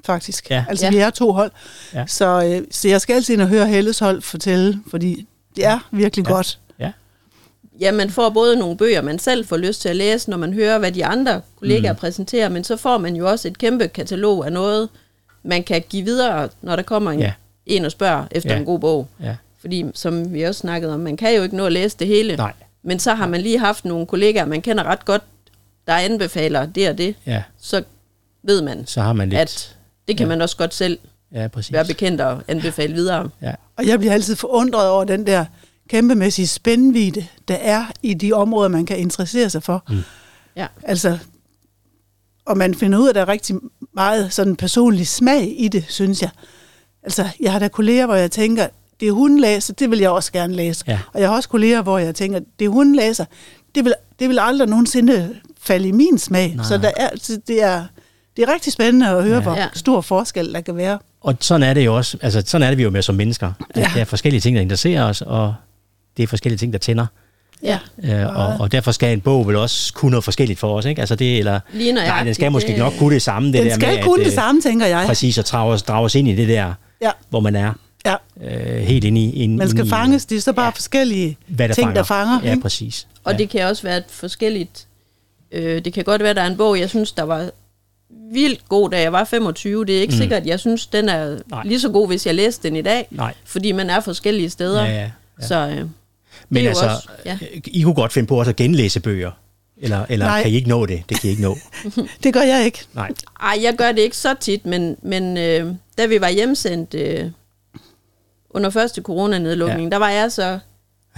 faktisk. 0.06 0.50
Ja. 0.50 0.64
Altså, 0.68 0.86
Ja. 0.86 0.90
vi 0.90 0.96
er 0.96 1.10
to 1.10 1.32
hold. 1.32 1.50
Ja. 1.94 2.04
Så, 2.06 2.44
øh, 2.46 2.66
så 2.70 2.88
jeg 2.88 3.00
skal 3.00 3.14
altid 3.14 3.34
ind 3.34 3.42
og 3.42 3.48
høre 3.48 3.66
Helles 3.66 3.98
hold 3.98 4.22
fortælle, 4.22 4.78
fordi 4.90 5.26
det 5.56 5.66
er 5.66 5.78
virkelig 5.92 6.26
Ja. 6.28 6.32
godt. 6.32 6.58
Ja, 6.78 6.90
Ja, 7.80 7.92
man 7.92 8.10
får 8.10 8.30
både 8.30 8.56
nogle 8.56 8.76
bøger, 8.76 9.02
man 9.02 9.18
selv 9.18 9.46
får 9.46 9.56
lyst 9.56 9.80
til 9.80 9.88
at 9.88 9.96
læse, 9.96 10.30
når 10.30 10.36
man 10.36 10.52
hører, 10.54 10.78
hvad 10.78 10.92
de 10.92 11.04
andre 11.04 11.40
kollegaer 11.58 11.92
Mm. 11.92 11.98
præsenterer, 11.98 12.48
men 12.48 12.64
så 12.64 12.76
får 12.76 12.98
man 12.98 13.16
jo 13.16 13.30
også 13.30 13.48
et 13.48 13.58
kæmpe 13.58 13.88
katalog 13.88 14.46
af 14.46 14.52
noget, 14.52 14.88
man 15.44 15.62
kan 15.62 15.82
give 15.88 16.04
videre, 16.04 16.48
når 16.62 16.76
der 16.76 16.82
kommer 16.82 17.10
en, 17.10 17.20
Ja. 17.20 17.32
en 17.66 17.84
og 17.84 17.90
spørger 17.90 18.24
efter 18.30 18.50
ja. 18.52 18.58
en 18.58 18.64
god 18.64 18.78
bog. 18.78 19.08
ja. 19.22 19.36
Fordi, 19.64 19.84
som 19.94 20.32
vi 20.32 20.42
også 20.42 20.58
snakkede 20.58 20.94
om, 20.94 21.00
man 21.00 21.16
kan 21.16 21.34
jo 21.36 21.42
ikke 21.42 21.56
nå 21.56 21.66
at 21.66 21.72
læse 21.72 21.96
det 21.98 22.06
hele. 22.06 22.36
Nej. 22.36 22.52
Men 22.82 22.98
så 22.98 23.14
har 23.14 23.26
man 23.26 23.40
lige 23.40 23.58
haft 23.58 23.84
nogle 23.84 24.06
kollegaer, 24.06 24.44
man 24.44 24.62
kender 24.62 24.84
ret 24.84 25.04
godt, 25.04 25.22
der 25.86 25.94
anbefaler 25.94 26.66
det 26.66 26.88
og 26.88 26.98
det. 26.98 27.14
Ja, 27.26 27.42
Så 27.58 27.82
ved 28.42 28.62
man, 28.62 28.86
så 28.86 29.00
har 29.00 29.12
man 29.12 29.28
lidt... 29.28 29.40
at 29.40 29.76
det 30.08 30.16
kan 30.16 30.24
Ja. 30.24 30.28
man 30.28 30.42
også 30.42 30.56
godt 30.56 30.74
selv 30.74 30.98
ja, 31.32 31.48
præcis. 31.48 31.72
være 31.72 31.84
bekendt 31.84 32.20
og 32.20 32.42
anbefale 32.48 32.94
videre. 32.94 33.28
Ja, 33.42 33.52
Og 33.76 33.86
jeg 33.86 33.98
bliver 33.98 34.12
altid 34.12 34.36
forundret 34.36 34.88
over 34.88 35.04
den 35.04 35.26
der 35.26 35.44
kæmpemæssige 35.88 36.46
spændvidde, 36.48 37.26
der 37.48 37.54
er 37.54 37.86
i 38.02 38.14
de 38.14 38.32
områder, 38.32 38.68
man 38.68 38.86
kan 38.86 38.98
interessere 38.98 39.50
sig 39.50 39.62
for. 39.62 39.84
Mm. 39.88 40.02
Ja. 40.56 40.66
Altså, 40.82 41.18
og 42.46 42.56
man 42.58 42.74
finder 42.74 42.98
ud 42.98 43.04
af, 43.04 43.08
at 43.08 43.14
der 43.14 43.20
er 43.20 43.28
rigtig 43.28 43.56
meget 43.94 44.32
sådan 44.32 44.56
personlig 44.56 45.06
smag 45.06 45.54
i 45.60 45.68
det, 45.68 45.84
synes 45.88 46.22
jeg. 46.22 46.30
Altså, 47.02 47.28
jeg 47.40 47.52
har 47.52 47.58
da 47.58 47.68
kolleger, 47.68 48.06
hvor 48.06 48.14
jeg 48.14 48.30
tænker, 48.30 48.66
det 49.00 49.12
hun 49.12 49.38
læser, 49.40 49.74
det 49.74 49.90
vil 49.90 49.98
jeg 49.98 50.10
også 50.10 50.32
gerne 50.32 50.54
læse. 50.54 50.84
Ja. 50.88 50.98
Og 51.14 51.20
jeg 51.20 51.28
har 51.28 51.36
også 51.36 51.48
kolleger, 51.48 51.82
hvor 51.82 51.98
jeg 51.98 52.14
tænker, 52.14 52.40
det 52.58 52.68
hun 52.68 52.96
læser, 52.96 53.24
det 53.74 53.84
vil, 53.84 53.94
det 54.18 54.28
vil 54.28 54.38
aldrig 54.40 54.68
nogensinde 54.68 55.34
falde 55.62 55.88
i 55.88 55.92
min 55.92 56.18
smag. 56.18 56.52
Nej. 56.56 56.64
Så 56.64 56.78
der 56.78 56.90
er, 56.96 57.08
så 57.18 57.40
det, 57.48 57.62
er, 57.62 57.84
det 58.36 58.44
er 58.48 58.52
rigtig 58.52 58.72
spændende 58.72 59.08
at 59.08 59.22
høre, 59.24 59.36
Ja. 59.36 59.40
hvor 59.40 59.58
stor 59.74 60.00
forskel 60.00 60.52
der 60.54 60.60
kan 60.60 60.76
være. 60.76 60.98
Og 61.20 61.36
sådan 61.40 61.62
er 61.62 61.74
det 61.74 61.84
jo 61.84 61.96
også, 61.96 62.18
altså 62.22 62.42
sådan 62.46 62.62
er 62.66 62.70
det 62.70 62.78
vi 62.78 62.82
jo 62.82 62.90
med 62.90 63.02
som 63.02 63.14
mennesker. 63.14 63.52
Ja. 63.76 63.90
Der 63.94 64.00
er 64.00 64.04
forskellige 64.04 64.40
ting, 64.40 64.56
der 64.56 64.62
interesserer 64.62 65.04
os, 65.04 65.20
og 65.22 65.54
det 66.16 66.22
er 66.22 66.26
forskellige 66.26 66.58
ting, 66.58 66.72
der 66.72 66.78
tænder. 66.78 67.06
Ja. 67.62 67.78
Øh, 68.04 68.36
og, 68.36 68.46
og 68.60 68.72
derfor 68.72 68.92
skal 68.92 69.12
en 69.12 69.20
bog 69.20 69.46
vel 69.48 69.56
også 69.56 69.92
kunne 69.92 70.10
noget 70.10 70.24
forskelligt 70.24 70.58
for 70.58 70.76
os, 70.76 70.84
ikke? 70.84 71.00
Altså 71.00 71.14
det, 71.16 71.38
eller, 71.38 71.60
Lige 71.72 71.92
nej, 71.92 72.24
den 72.24 72.34
skal 72.34 72.52
måske 72.52 72.68
det- 72.68 72.78
nok 72.78 72.92
kunne 72.98 73.14
det 73.14 73.22
samme, 73.22 73.52
det 73.52 73.54
Den 73.54 73.66
der 73.66 73.74
skal 73.74 73.96
med, 73.96 74.04
kunne 74.04 74.20
at, 74.20 74.26
det 74.26 74.32
øh, 74.32 74.34
samme, 74.34 74.60
tænker 74.60 74.86
jeg. 74.86 75.04
Præcis, 75.06 75.38
at 75.38 75.48
drage 75.52 75.72
os, 75.72 75.82
drage 75.82 76.04
os 76.04 76.14
ind 76.14 76.28
i 76.28 76.34
det 76.34 76.48
der, 76.48 76.72
Ja, 77.02 77.10
hvor 77.30 77.40
man 77.40 77.56
er 77.56 77.72
ja. 78.06 78.16
øh, 78.42 78.82
helt 78.82 79.04
inde 79.04 79.20
i... 79.20 79.30
Ind, 79.32 79.56
Man 79.56 79.68
skal 79.68 79.78
inde 79.80 79.88
i, 79.88 79.90
fanges, 79.90 80.26
det 80.26 80.36
er 80.36 80.40
så 80.40 80.52
bare 80.52 80.66
Ja. 80.66 80.70
forskellige 80.70 81.36
hvad 81.46 81.68
der 81.68 81.74
ting, 81.74 81.84
fanger. 81.86 81.94
der 81.94 82.02
fanger. 82.02 82.40
Ja, 82.44 82.50
ikke? 82.50 82.62
præcis. 82.62 83.06
Og 83.24 83.32
ja. 83.32 83.38
det 83.38 83.48
kan 83.50 83.66
også 83.66 83.82
være 83.82 83.96
et 83.98 84.04
forskelligt... 84.08 84.86
Øh, 85.52 85.84
det 85.84 85.92
kan 85.92 86.04
godt 86.04 86.20
være, 86.20 86.30
at 86.30 86.36
der 86.36 86.42
er 86.42 86.46
en 86.46 86.56
bog, 86.56 86.80
jeg 86.80 86.88
synes, 86.90 87.12
der 87.12 87.22
var 87.22 87.50
vildt 88.32 88.68
god, 88.68 88.90
da 88.90 89.00
jeg 89.00 89.12
var 89.12 89.24
25. 89.24 89.84
Det 89.84 89.96
er 89.96 90.00
ikke 90.00 90.12
Mm. 90.14 90.18
sikkert, 90.18 90.40
at 90.42 90.46
jeg 90.46 90.60
synes, 90.60 90.86
den 90.86 91.08
er 91.08 91.38
Nej. 91.50 91.62
lige 91.64 91.80
så 91.80 91.88
god, 91.88 92.06
hvis 92.06 92.26
jeg 92.26 92.34
læste 92.34 92.68
den 92.68 92.76
i 92.76 92.82
dag. 92.82 93.06
Nej. 93.10 93.34
Fordi 93.44 93.72
man 93.72 93.90
er 93.90 94.00
forskellige 94.00 94.50
steder. 94.50 94.84
Ja, 94.84 94.90
ja, 94.92 95.10
ja. 95.40 95.46
Så 95.46 95.54
øh, 95.68 95.84
Men 96.48 96.66
altså, 96.66 96.84
også- 96.88 97.08
ja. 97.24 97.38
I 97.64 97.82
kunne 97.82 97.94
godt 97.94 98.12
finde 98.12 98.26
på 98.26 98.38
også 98.38 98.50
at 98.50 98.56
genlæse 98.56 99.00
bøger. 99.00 99.30
Eller, 99.82 100.06
eller 100.08 100.26
Nej. 100.26 100.42
kan 100.42 100.50
I 100.50 100.54
ikke 100.54 100.68
nå 100.68 100.86
det? 100.86 101.02
Det 101.08 101.20
kan 101.20 101.28
I 101.28 101.30
ikke 101.30 101.42
nå. 101.42 101.58
Det 102.24 102.32
gør 102.34 102.40
jeg 102.40 102.64
ikke. 102.64 102.78
Nej. 102.94 103.10
ej, 103.42 103.58
jeg 103.62 103.74
gør 103.78 103.92
det 103.92 103.98
ikke 104.02 104.16
så 104.16 104.34
tit, 104.40 104.66
men, 104.66 104.96
men 105.02 105.36
øh, 105.36 105.74
da 105.98 106.06
vi 106.06 106.20
var 106.20 106.28
hjemsendt 106.28 106.94
øh, 106.94 107.30
under 108.54 108.70
første 108.70 109.02
coronanedlukning, 109.02 109.82
Ja. 109.82 109.88
der 109.88 109.96
var 109.96 110.10
jeg 110.10 110.32
så 110.32 110.58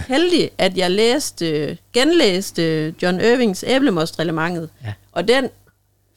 heldig, 0.07 0.49
at 0.57 0.77
jeg 0.77 0.91
læste, 0.91 1.77
genlæste 1.93 2.95
John 3.01 3.19
Irvings 3.21 3.63
Æblemostreglementet. 3.67 4.69
Ja. 4.85 4.93
Og 5.11 5.27
den 5.27 5.49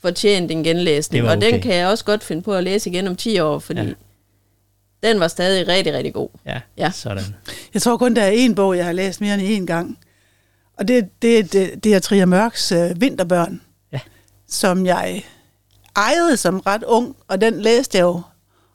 fortjente 0.01 0.55
en 0.55 0.65
genlæsning, 0.65 1.25
var 1.25 1.31
og 1.31 1.41
den 1.41 1.55
okay. 1.55 1.63
kan 1.63 1.75
jeg 1.75 1.89
også 1.89 2.05
godt 2.05 2.25
finde 2.25 2.43
på 2.43 2.55
at 2.55 2.65
læse 2.65 2.91
igen 2.91 3.07
om 3.09 3.17
10 3.17 3.39
år, 3.41 3.59
fordi 3.59 3.81
Ja. 3.81 3.87
ja. 3.87 3.93
den 5.09 5.21
var 5.21 5.29
stadig 5.29 5.69
rigtig, 5.69 5.93
rigtig 5.95 6.15
god. 6.15 6.29
Ja, 6.47 6.61
Ja. 6.77 6.91
sådan. 6.91 7.25
Jeg 7.75 7.83
tror 7.83 7.97
kun, 7.97 8.17
der 8.17 8.23
er 8.23 8.49
én 8.49 8.55
bog, 8.55 8.77
jeg 8.77 8.85
har 8.85 8.93
læst 8.93 9.21
mere 9.21 9.35
end 9.41 9.63
én 9.63 9.67
gang. 9.67 9.99
Og 10.79 10.89
det, 10.89 11.09
det, 11.23 11.53
det, 11.53 11.85
det 11.85 11.95
er 11.95 11.99
Trier 11.99 12.25
Mørks 12.27 12.73
øh, 12.73 13.01
Vinterbørn, 13.01 13.61
Ja. 13.93 14.01
som 14.49 14.87
jeg 14.87 15.25
ejede 15.97 16.37
som 16.37 16.61
ret 16.61 16.83
ung, 16.85 17.17
og 17.29 17.41
den 17.41 17.61
læste 17.61 17.99
jeg 17.99 18.03
jo 18.05 18.23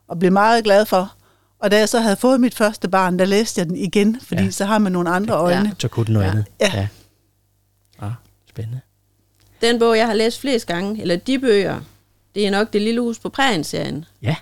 og 0.08 0.18
blev 0.18 0.32
meget 0.32 0.64
glad 0.64 0.86
for. 0.86 1.12
Og 1.58 1.70
da 1.70 1.78
jeg 1.78 1.88
så 1.88 2.00
havde 2.00 2.16
fået 2.16 2.40
mit 2.40 2.54
første 2.54 2.88
barn, 2.88 3.18
der 3.18 3.24
læste 3.24 3.58
jeg 3.58 3.66
den 3.68 3.76
igen, 3.76 4.20
fordi 4.20 4.40
Ja. 4.40 4.44
ja. 4.44 4.50
så 4.50 4.64
har 4.64 4.78
man 4.78 4.92
nogle 4.92 5.10
andre 5.10 5.34
øjne. 5.34 5.74
Så 5.78 5.88
kunne 5.88 6.06
den 6.06 6.12
noget 6.12 6.26
Ja. 6.26 6.30
andet. 6.30 6.44
Ja. 6.60 6.70
ja. 6.74 6.88
Ah, 8.02 8.10
spændende. 8.50 8.80
Den 9.60 9.78
bog, 9.78 9.96
jeg 9.96 10.06
har 10.06 10.14
læst 10.14 10.40
flest 10.40 10.66
gange, 10.66 11.00
eller 11.02 11.16
de 11.16 11.38
bøger, 11.38 11.80
det 12.34 12.46
er 12.46 12.50
nok 12.50 12.72
Det 12.72 12.82
Lille 12.82 13.00
Hus 13.00 13.18
på 13.18 13.28
Prærien-serien. 13.28 14.04
Ja, 14.22 14.36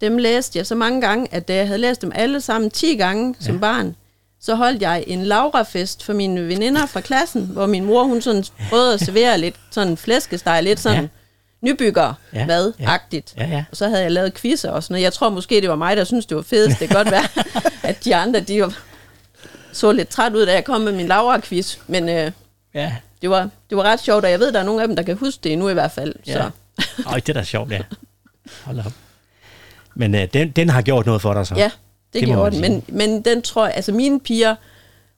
Dem 0.00 0.16
læste 0.18 0.58
jeg 0.58 0.66
så 0.66 0.74
mange 0.74 1.00
gange, 1.00 1.34
at 1.34 1.48
da 1.48 1.54
jeg 1.54 1.66
havde 1.66 1.78
læst 1.80 2.02
dem 2.02 2.12
alle 2.14 2.40
sammen 2.40 2.70
10 2.70 2.96
gange 2.96 3.34
som 3.40 3.54
Ja. 3.54 3.60
barn, 3.60 3.96
så 4.40 4.54
holdt 4.54 4.82
jeg 4.82 5.04
en 5.06 5.24
Laura-fest 5.24 6.04
for 6.04 6.12
mine 6.12 6.48
veninder 6.48 6.86
fra 6.86 7.00
klassen, 7.00 7.42
hvor 7.46 7.66
min 7.66 7.84
mor, 7.84 8.04
hun 8.04 8.20
sådan 8.22 8.44
prøvede 8.68 8.94
at 8.94 9.00
servere 9.00 9.38
lidt 9.38 9.56
sådan 9.70 9.96
flæskesteg, 9.96 10.62
lidt 10.62 10.80
sådan 10.80 11.02
Ja. 11.02 11.08
Ja. 11.62 11.66
nybygger 11.66 12.14
Ja, 12.34 12.46
mad-agtigt. 12.46 13.34
ja, 13.36 13.46
ja. 13.46 13.64
Og 13.70 13.76
så 13.76 13.88
havde 13.88 14.02
jeg 14.02 14.10
lavet 14.12 14.34
quizzer 14.34 14.70
og 14.70 14.82
sådan 14.82 14.92
noget. 14.94 15.04
Jeg 15.04 15.12
tror 15.12 15.30
måske, 15.30 15.60
det 15.60 15.68
var 15.68 15.76
mig, 15.76 15.96
der 15.96 16.04
synes 16.04 16.26
det 16.26 16.36
var 16.36 16.42
fedest. 16.42 16.80
Det 16.80 16.88
kan 16.88 16.96
godt 16.96 17.10
være, 17.10 17.24
at 17.90 18.04
de 18.04 18.14
andre, 18.16 18.40
de 18.40 18.62
var, 18.62 18.78
så 19.72 19.92
lidt 19.92 20.08
træt 20.08 20.34
ud, 20.34 20.46
da 20.46 20.52
jeg 20.52 20.64
kom 20.64 20.80
med 20.80 20.92
min 20.92 21.06
Laura-quiz. 21.06 21.78
Men 21.86 22.08
øh, 22.08 22.32
ja. 22.74 22.92
det, 23.22 23.30
var, 23.30 23.48
det 23.70 23.76
var 23.76 23.82
ret 23.82 24.00
sjovt, 24.00 24.24
og 24.24 24.30
jeg 24.30 24.40
ved, 24.40 24.52
der 24.52 24.60
er 24.60 24.64
nogle 24.64 24.82
af 24.82 24.88
dem, 24.88 24.96
der 24.96 25.02
kan 25.02 25.16
huske 25.16 25.40
det 25.44 25.58
nu 25.58 25.68
i 25.68 25.72
hvert 25.72 25.92
fald. 25.92 26.14
Ja. 26.26 26.32
Så 26.32 26.50
Øj, 27.06 27.14
det 27.20 27.28
er 27.28 27.32
da 27.32 27.42
sjovt, 27.42 27.70
ja. 27.70 27.80
Hold 28.64 28.78
op. 28.78 28.92
Men 29.94 30.14
øh, 30.14 30.28
den, 30.34 30.50
den 30.50 30.68
har 30.68 30.82
gjort 30.82 31.06
noget 31.06 31.22
for 31.22 31.34
dig 31.34 31.46
så? 31.46 31.54
ja, 31.54 31.64
det, 32.12 32.20
Det 32.20 32.24
gjorde 32.24 32.50
den. 32.50 32.60
Men, 32.60 32.84
men 32.88 33.22
den 33.22 33.42
tror 33.42 33.66
jeg, 33.66 33.74
altså 33.74 33.92
mine 33.92 34.20
piger 34.20 34.54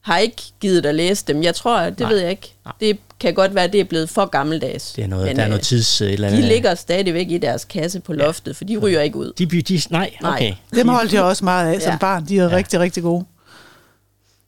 har 0.01 0.17
ikke 0.17 0.41
givet 0.59 0.85
at 0.85 0.95
læse 0.95 1.25
dem. 1.27 1.43
Jeg 1.43 1.55
tror, 1.55 1.79
det. 1.79 1.99
Nej. 1.99 2.09
ved 2.09 2.19
jeg 2.19 2.29
ikke. 2.29 2.53
Nej. 2.65 2.73
Det 2.79 2.99
kan 3.21 3.33
godt 3.33 3.55
være, 3.55 3.67
det 3.67 3.79
er 3.79 3.83
blevet 3.83 4.09
for 4.09 4.25
gammeldags. 4.25 4.93
Det 4.93 5.03
er 5.03 5.07
noget, 5.07 5.27
Men, 5.27 5.35
der 5.35 5.43
er 5.43 5.47
noget 5.47 5.59
øh, 5.59 5.63
tids... 5.63 6.01
øh, 6.01 6.07
Et 6.07 6.13
eller 6.13 6.29
De 6.29 6.41
ligger 6.41 6.75
stadigvæk 6.75 7.31
i 7.31 7.37
deres 7.37 7.65
kasse 7.65 7.99
på 7.99 8.13
loftet, 8.13 8.55
for 8.55 8.63
de 8.63 8.77
ryger 8.77 9.01
ikke 9.01 9.17
ud. 9.17 9.33
De, 9.37 9.47
by- 9.47 9.55
de, 9.67 9.81
nej, 9.89 10.11
Nej. 10.21 10.31
okay. 10.35 10.53
Dem 10.75 10.87
holdt 10.87 11.13
jeg 11.13 11.23
også 11.23 11.45
meget 11.45 11.73
af 11.75 11.81
som 11.81 11.91
Ja. 11.91 11.97
barn. 11.97 12.25
De 12.27 12.37
er 12.37 12.43
Ja. 12.43 12.49
ja. 12.49 12.55
rigtig, 12.55 12.79
rigtig 12.79 13.03
gode. 13.03 13.25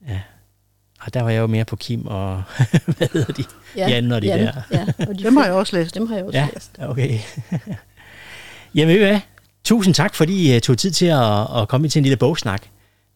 Ja. 0.10 0.20
Og 1.02 1.14
der 1.14 1.22
var 1.24 1.30
jeg 1.30 1.40
jo 1.40 1.48
mere 1.48 1.66
på 1.66 1.76
Kim 1.76 2.06
og... 2.08 2.44
hvad 2.98 3.08
hedder 3.14 3.34
de? 3.34 3.44
Jan 3.78 4.12
og 4.12 4.22
de 4.22 4.28
Jan, 4.28 4.40
der. 4.40 4.52
Ja, 4.72 4.86
og 5.08 5.20
de 5.20 5.24
Dem 5.24 5.38
har 5.38 5.46
jeg 5.46 5.54
også 5.54 5.76
læst. 5.76 5.96
Dem 5.96 6.08
har 6.08 6.16
jeg 6.16 6.26
også 6.26 6.38
Ja, 6.40 6.48
læst. 6.54 6.72
okay. 6.80 7.20
Jamen 8.76 8.96
ved 9.00 9.06
hvad? 9.08 9.20
Tusind 9.64 9.94
tak, 9.96 10.16
fordi 10.16 10.52
I 10.52 10.56
uh, 10.56 10.62
tog 10.62 10.78
tid 10.78 10.92
til 10.92 11.06
at, 11.06 11.62
at 11.62 11.68
komme 11.68 11.88
til 11.90 12.00
en 12.00 12.04
lille 12.04 12.18
bogsnak. 12.18 12.62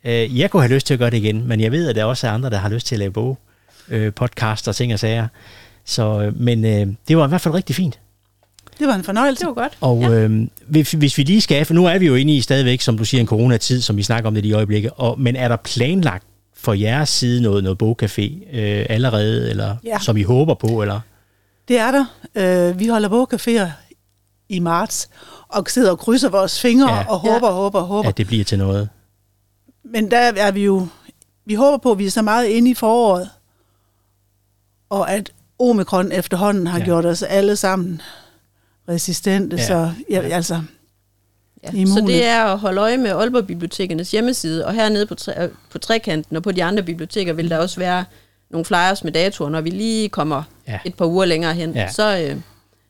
Uh, 0.06 0.40
jeg 0.40 0.52
kunne 0.52 0.62
have 0.64 0.74
lyst 0.74 0.88
til 0.88 0.94
at 0.94 1.00
gøre 1.00 1.10
det 1.10 1.18
igen, 1.18 1.48
men 1.48 1.62
jeg 1.62 1.72
ved, 1.72 1.90
at 1.90 1.96
der 1.96 2.04
også 2.04 2.28
er 2.28 2.32
andre, 2.32 2.50
der 2.50 2.58
har 2.58 2.70
lyst 2.70 2.88
til 2.88 2.96
at 2.96 3.00
lave 3.00 3.12
bog, 3.12 3.38
uh, 3.96 4.14
podcast 4.16 4.68
og 4.68 4.76
ting 4.76 4.94
og 4.94 5.00
sager. 5.00 5.28
Så, 5.86 6.28
uh, 6.28 6.42
men 6.42 6.66
uh, 6.66 6.94
det 7.08 7.18
var 7.18 7.26
i 7.26 7.28
hvert 7.30 7.42
fald 7.42 7.54
rigtig 7.54 7.76
fint. 7.76 8.00
Det 8.80 8.88
var 8.88 8.96
en 8.96 9.04
fornøjelse. 9.04 9.40
Det 9.40 9.48
var 9.48 9.54
godt. 9.54 9.78
Og 9.82 10.00
Ja. 10.02 10.08
ja. 10.10 10.14
øh, 10.14 10.48
hvis, 10.68 10.92
hvis 10.92 11.18
vi 11.18 11.24
lige 11.24 11.42
skal, 11.42 11.66
for 11.66 11.74
nu 11.74 11.86
er 11.86 11.98
vi 12.00 12.06
jo 12.08 12.16
inde 12.16 12.36
i 12.36 12.42
stadigvæk, 12.42 12.82
som 12.82 12.98
du 12.98 13.06
siger, 13.06 13.22
en 13.22 13.28
coronatid, 13.28 13.82
som 13.82 13.98
vi 13.98 14.04
snakker 14.04 14.28
om 14.28 14.34
det 14.36 14.46
i 14.46 14.54
øjeblikket, 14.54 14.92
og, 14.96 15.20
men 15.20 15.36
er 15.36 15.48
der 15.48 15.56
planlagt 15.56 16.24
for 16.58 16.74
jeres 16.74 17.10
side 17.10 17.42
noget, 17.42 17.64
noget 17.64 17.78
bogcafé 17.84 18.56
øh, 18.58 18.86
allerede, 18.90 19.50
eller 19.50 19.68
ja. 19.84 19.90
Ja. 19.90 20.00
som 20.00 20.18
I 20.18 20.24
håber 20.24 20.54
på, 20.54 20.82
eller? 20.82 21.00
Det 21.68 21.80
er 21.80 21.92
der. 21.92 22.06
Øh, 22.70 22.80
vi 22.80 22.88
holder 22.88 23.10
bogcaféer 23.10 23.68
i 24.50 24.60
marts, 24.60 25.10
og 25.50 25.66
sidder 25.70 25.92
og 25.92 26.00
krydser 26.00 26.30
vores 26.30 26.62
fingre 26.62 26.90
Ja. 26.94 26.96
ja. 26.98 27.10
og 27.10 27.20
håber, 27.20 27.52
håber, 27.52 27.82
håber. 27.82 28.10
At 28.10 28.18
det 28.18 28.28
bliver 28.28 28.44
til 28.44 28.58
noget? 28.58 28.90
Men 29.92 30.12
der 30.12 30.18
er 30.18 30.52
vi 30.52 30.64
jo... 30.64 30.88
Vi 31.46 31.54
håber 31.54 31.78
på, 31.78 31.92
at 31.92 31.98
vi 31.98 32.06
er 32.06 32.12
så 32.12 32.22
meget 32.22 32.48
inde 32.48 32.72
i 32.72 32.74
foråret, 32.74 33.30
og 34.90 35.12
at 35.12 35.32
omikron 35.60 36.12
efterhånden 36.12 36.68
har 36.68 36.80
Ja. 36.80 36.86
gjort 36.86 37.06
os 37.06 37.24
alle 37.24 37.56
sammen 37.56 38.02
resistente. 38.90 39.56
Ja. 39.58 39.68
Så 39.68 39.92
ja, 40.10 40.22
Ja. 40.28 40.36
altså, 40.36 40.62
Ja. 41.64 41.70
Immune. 41.74 42.02
Så 42.02 42.08
det 42.08 42.26
er 42.26 42.44
at 42.44 42.60
holde 42.60 42.82
øje 42.82 42.98
med 42.98 43.10
Aalborg 43.12 43.48
Bibliotekernes 43.48 44.12
hjemmeside, 44.12 44.66
og 44.66 44.74
hernede 44.74 45.06
på, 45.06 45.16
tre, 45.16 45.50
på 45.72 45.78
trekanten 45.78 46.36
og 46.36 46.44
på 46.44 46.52
de 46.52 46.64
andre 46.64 46.84
biblioteker 46.84 47.34
vil 47.34 47.50
der 47.50 47.58
også 47.58 47.80
være 47.80 48.06
nogle 48.50 48.66
flyers 48.66 49.04
med 49.04 49.12
datoer, 49.12 49.50
når 49.50 49.62
vi 49.62 49.70
lige 49.70 50.10
kommer 50.10 50.44
ja. 50.68 50.80
et 50.86 50.94
par 50.96 51.06
uger 51.06 51.26
længere 51.26 51.54
hen. 51.54 51.74
Ja. 51.74 51.90
Så 51.92 52.18
øh, 52.20 52.38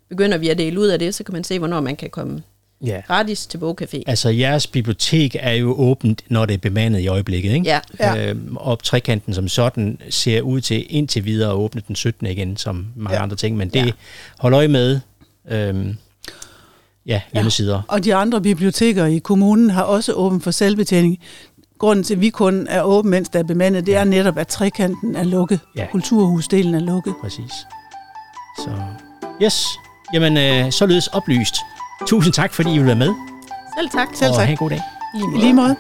begynder 0.10 0.38
vi 0.38 0.50
at 0.50 0.58
dele 0.58 0.80
ud 0.80 0.88
af 0.88 1.00
det, 1.00 1.16
så 1.16 1.24
kan 1.24 1.34
man 1.34 1.44
se, 1.44 1.60
hvornår 1.60 1.80
man 1.82 1.96
kan 1.96 2.10
komme 2.10 2.44
Ja. 2.86 3.02
gratis 3.08 3.46
til 3.48 3.58
bogcafé. 3.58 4.02
Altså, 4.08 4.30
jeres 4.30 4.68
bibliotek 4.68 5.36
er 5.40 5.52
jo 5.52 5.74
åbent, 5.80 6.22
når 6.30 6.46
det 6.46 6.54
er 6.54 6.58
bemandet 6.58 7.00
i 7.00 7.08
øjeblikket, 7.08 7.52
ikke? 7.54 7.66
Ja, 7.66 7.80
Ja. 8.00 8.30
Øhm, 8.30 8.58
og 8.58 8.84
trekanten 8.84 9.34
som 9.34 9.48
sådan 9.48 10.00
ser 10.10 10.42
ud 10.42 10.62
til 10.62 10.86
indtil 10.90 11.26
videre 11.26 11.50
at 11.50 11.56
åbne 11.56 11.82
den 11.88 11.96
17. 11.96 12.28
igen, 12.28 12.58
som 12.58 12.86
mange 12.96 13.14
ja. 13.14 13.18
Ja. 13.20 13.24
andre 13.24 13.36
ting, 13.36 13.58
men 13.58 13.70
det 13.70 13.86
Ja. 13.86 13.92
hold 14.40 14.54
øje 14.54 14.68
med. 14.68 15.00
Øhm, 15.52 15.98
ja, 17.06 17.22
hjemmesider. 17.34 17.82
og 17.88 18.04
de 18.04 18.16
andre 18.16 18.42
biblioteker 18.42 19.06
i 19.06 19.18
kommunen 19.18 19.70
har 19.70 19.84
også 19.84 20.14
åbent 20.14 20.44
for 20.44 20.52
selvbetjening. 20.52 21.20
Grunden 21.80 22.04
til, 22.04 22.14
at 22.14 22.22
vi 22.22 22.30
kun 22.30 22.68
er 22.70 22.82
åben, 22.82 23.12
mens 23.12 23.30
der 23.30 23.40
er 23.40 23.44
bemandet, 23.44 23.86
det 23.86 23.96
er 23.96 24.04
netop, 24.04 24.38
at 24.38 24.48
trekanten 24.48 25.16
er 25.16 25.24
lukket. 25.24 25.60
Ja. 25.76 25.86
Kulturhusdelen 25.92 26.76
er 26.76 26.80
lukket. 26.80 27.14
Præcis. 27.22 27.52
Så, 28.58 28.70
yes. 29.44 29.66
Jamen, 30.14 30.38
øh, 30.38 30.72
således 30.72 31.08
oplyst. 31.08 31.56
Tusind 32.06 32.34
tak, 32.34 32.54
fordi 32.54 32.74
I 32.74 32.78
vil 32.78 32.86
være 32.86 32.96
med, 32.96 33.14
selv 33.78 33.90
tak. 33.90 34.08
Selv 34.14 34.32
og 34.32 34.36
tak. 34.36 34.46
have 34.46 34.52
en 34.52 34.58
god 34.58 34.70
dag. 34.70 34.82
I 35.16 35.40
lige 35.40 35.54
måde. 35.54 35.76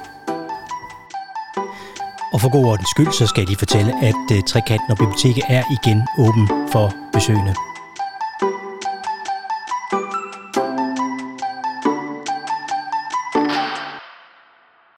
Og 2.34 2.41
for 2.41 2.49
god 2.49 2.65
ordens 2.65 2.89
skyld, 2.89 3.12
så 3.12 3.27
skal 3.27 3.41
jeg 3.41 3.47
lige 3.47 3.58
fortælle, 3.58 3.93
at 4.03 4.25
uh, 4.32 4.43
Trekanten 4.47 4.91
og 4.91 4.97
Biblioteket 4.97 5.43
er 5.47 5.63
igen 5.77 6.01
åben 6.17 6.49
for 6.71 6.93
besøgende. 7.13 7.56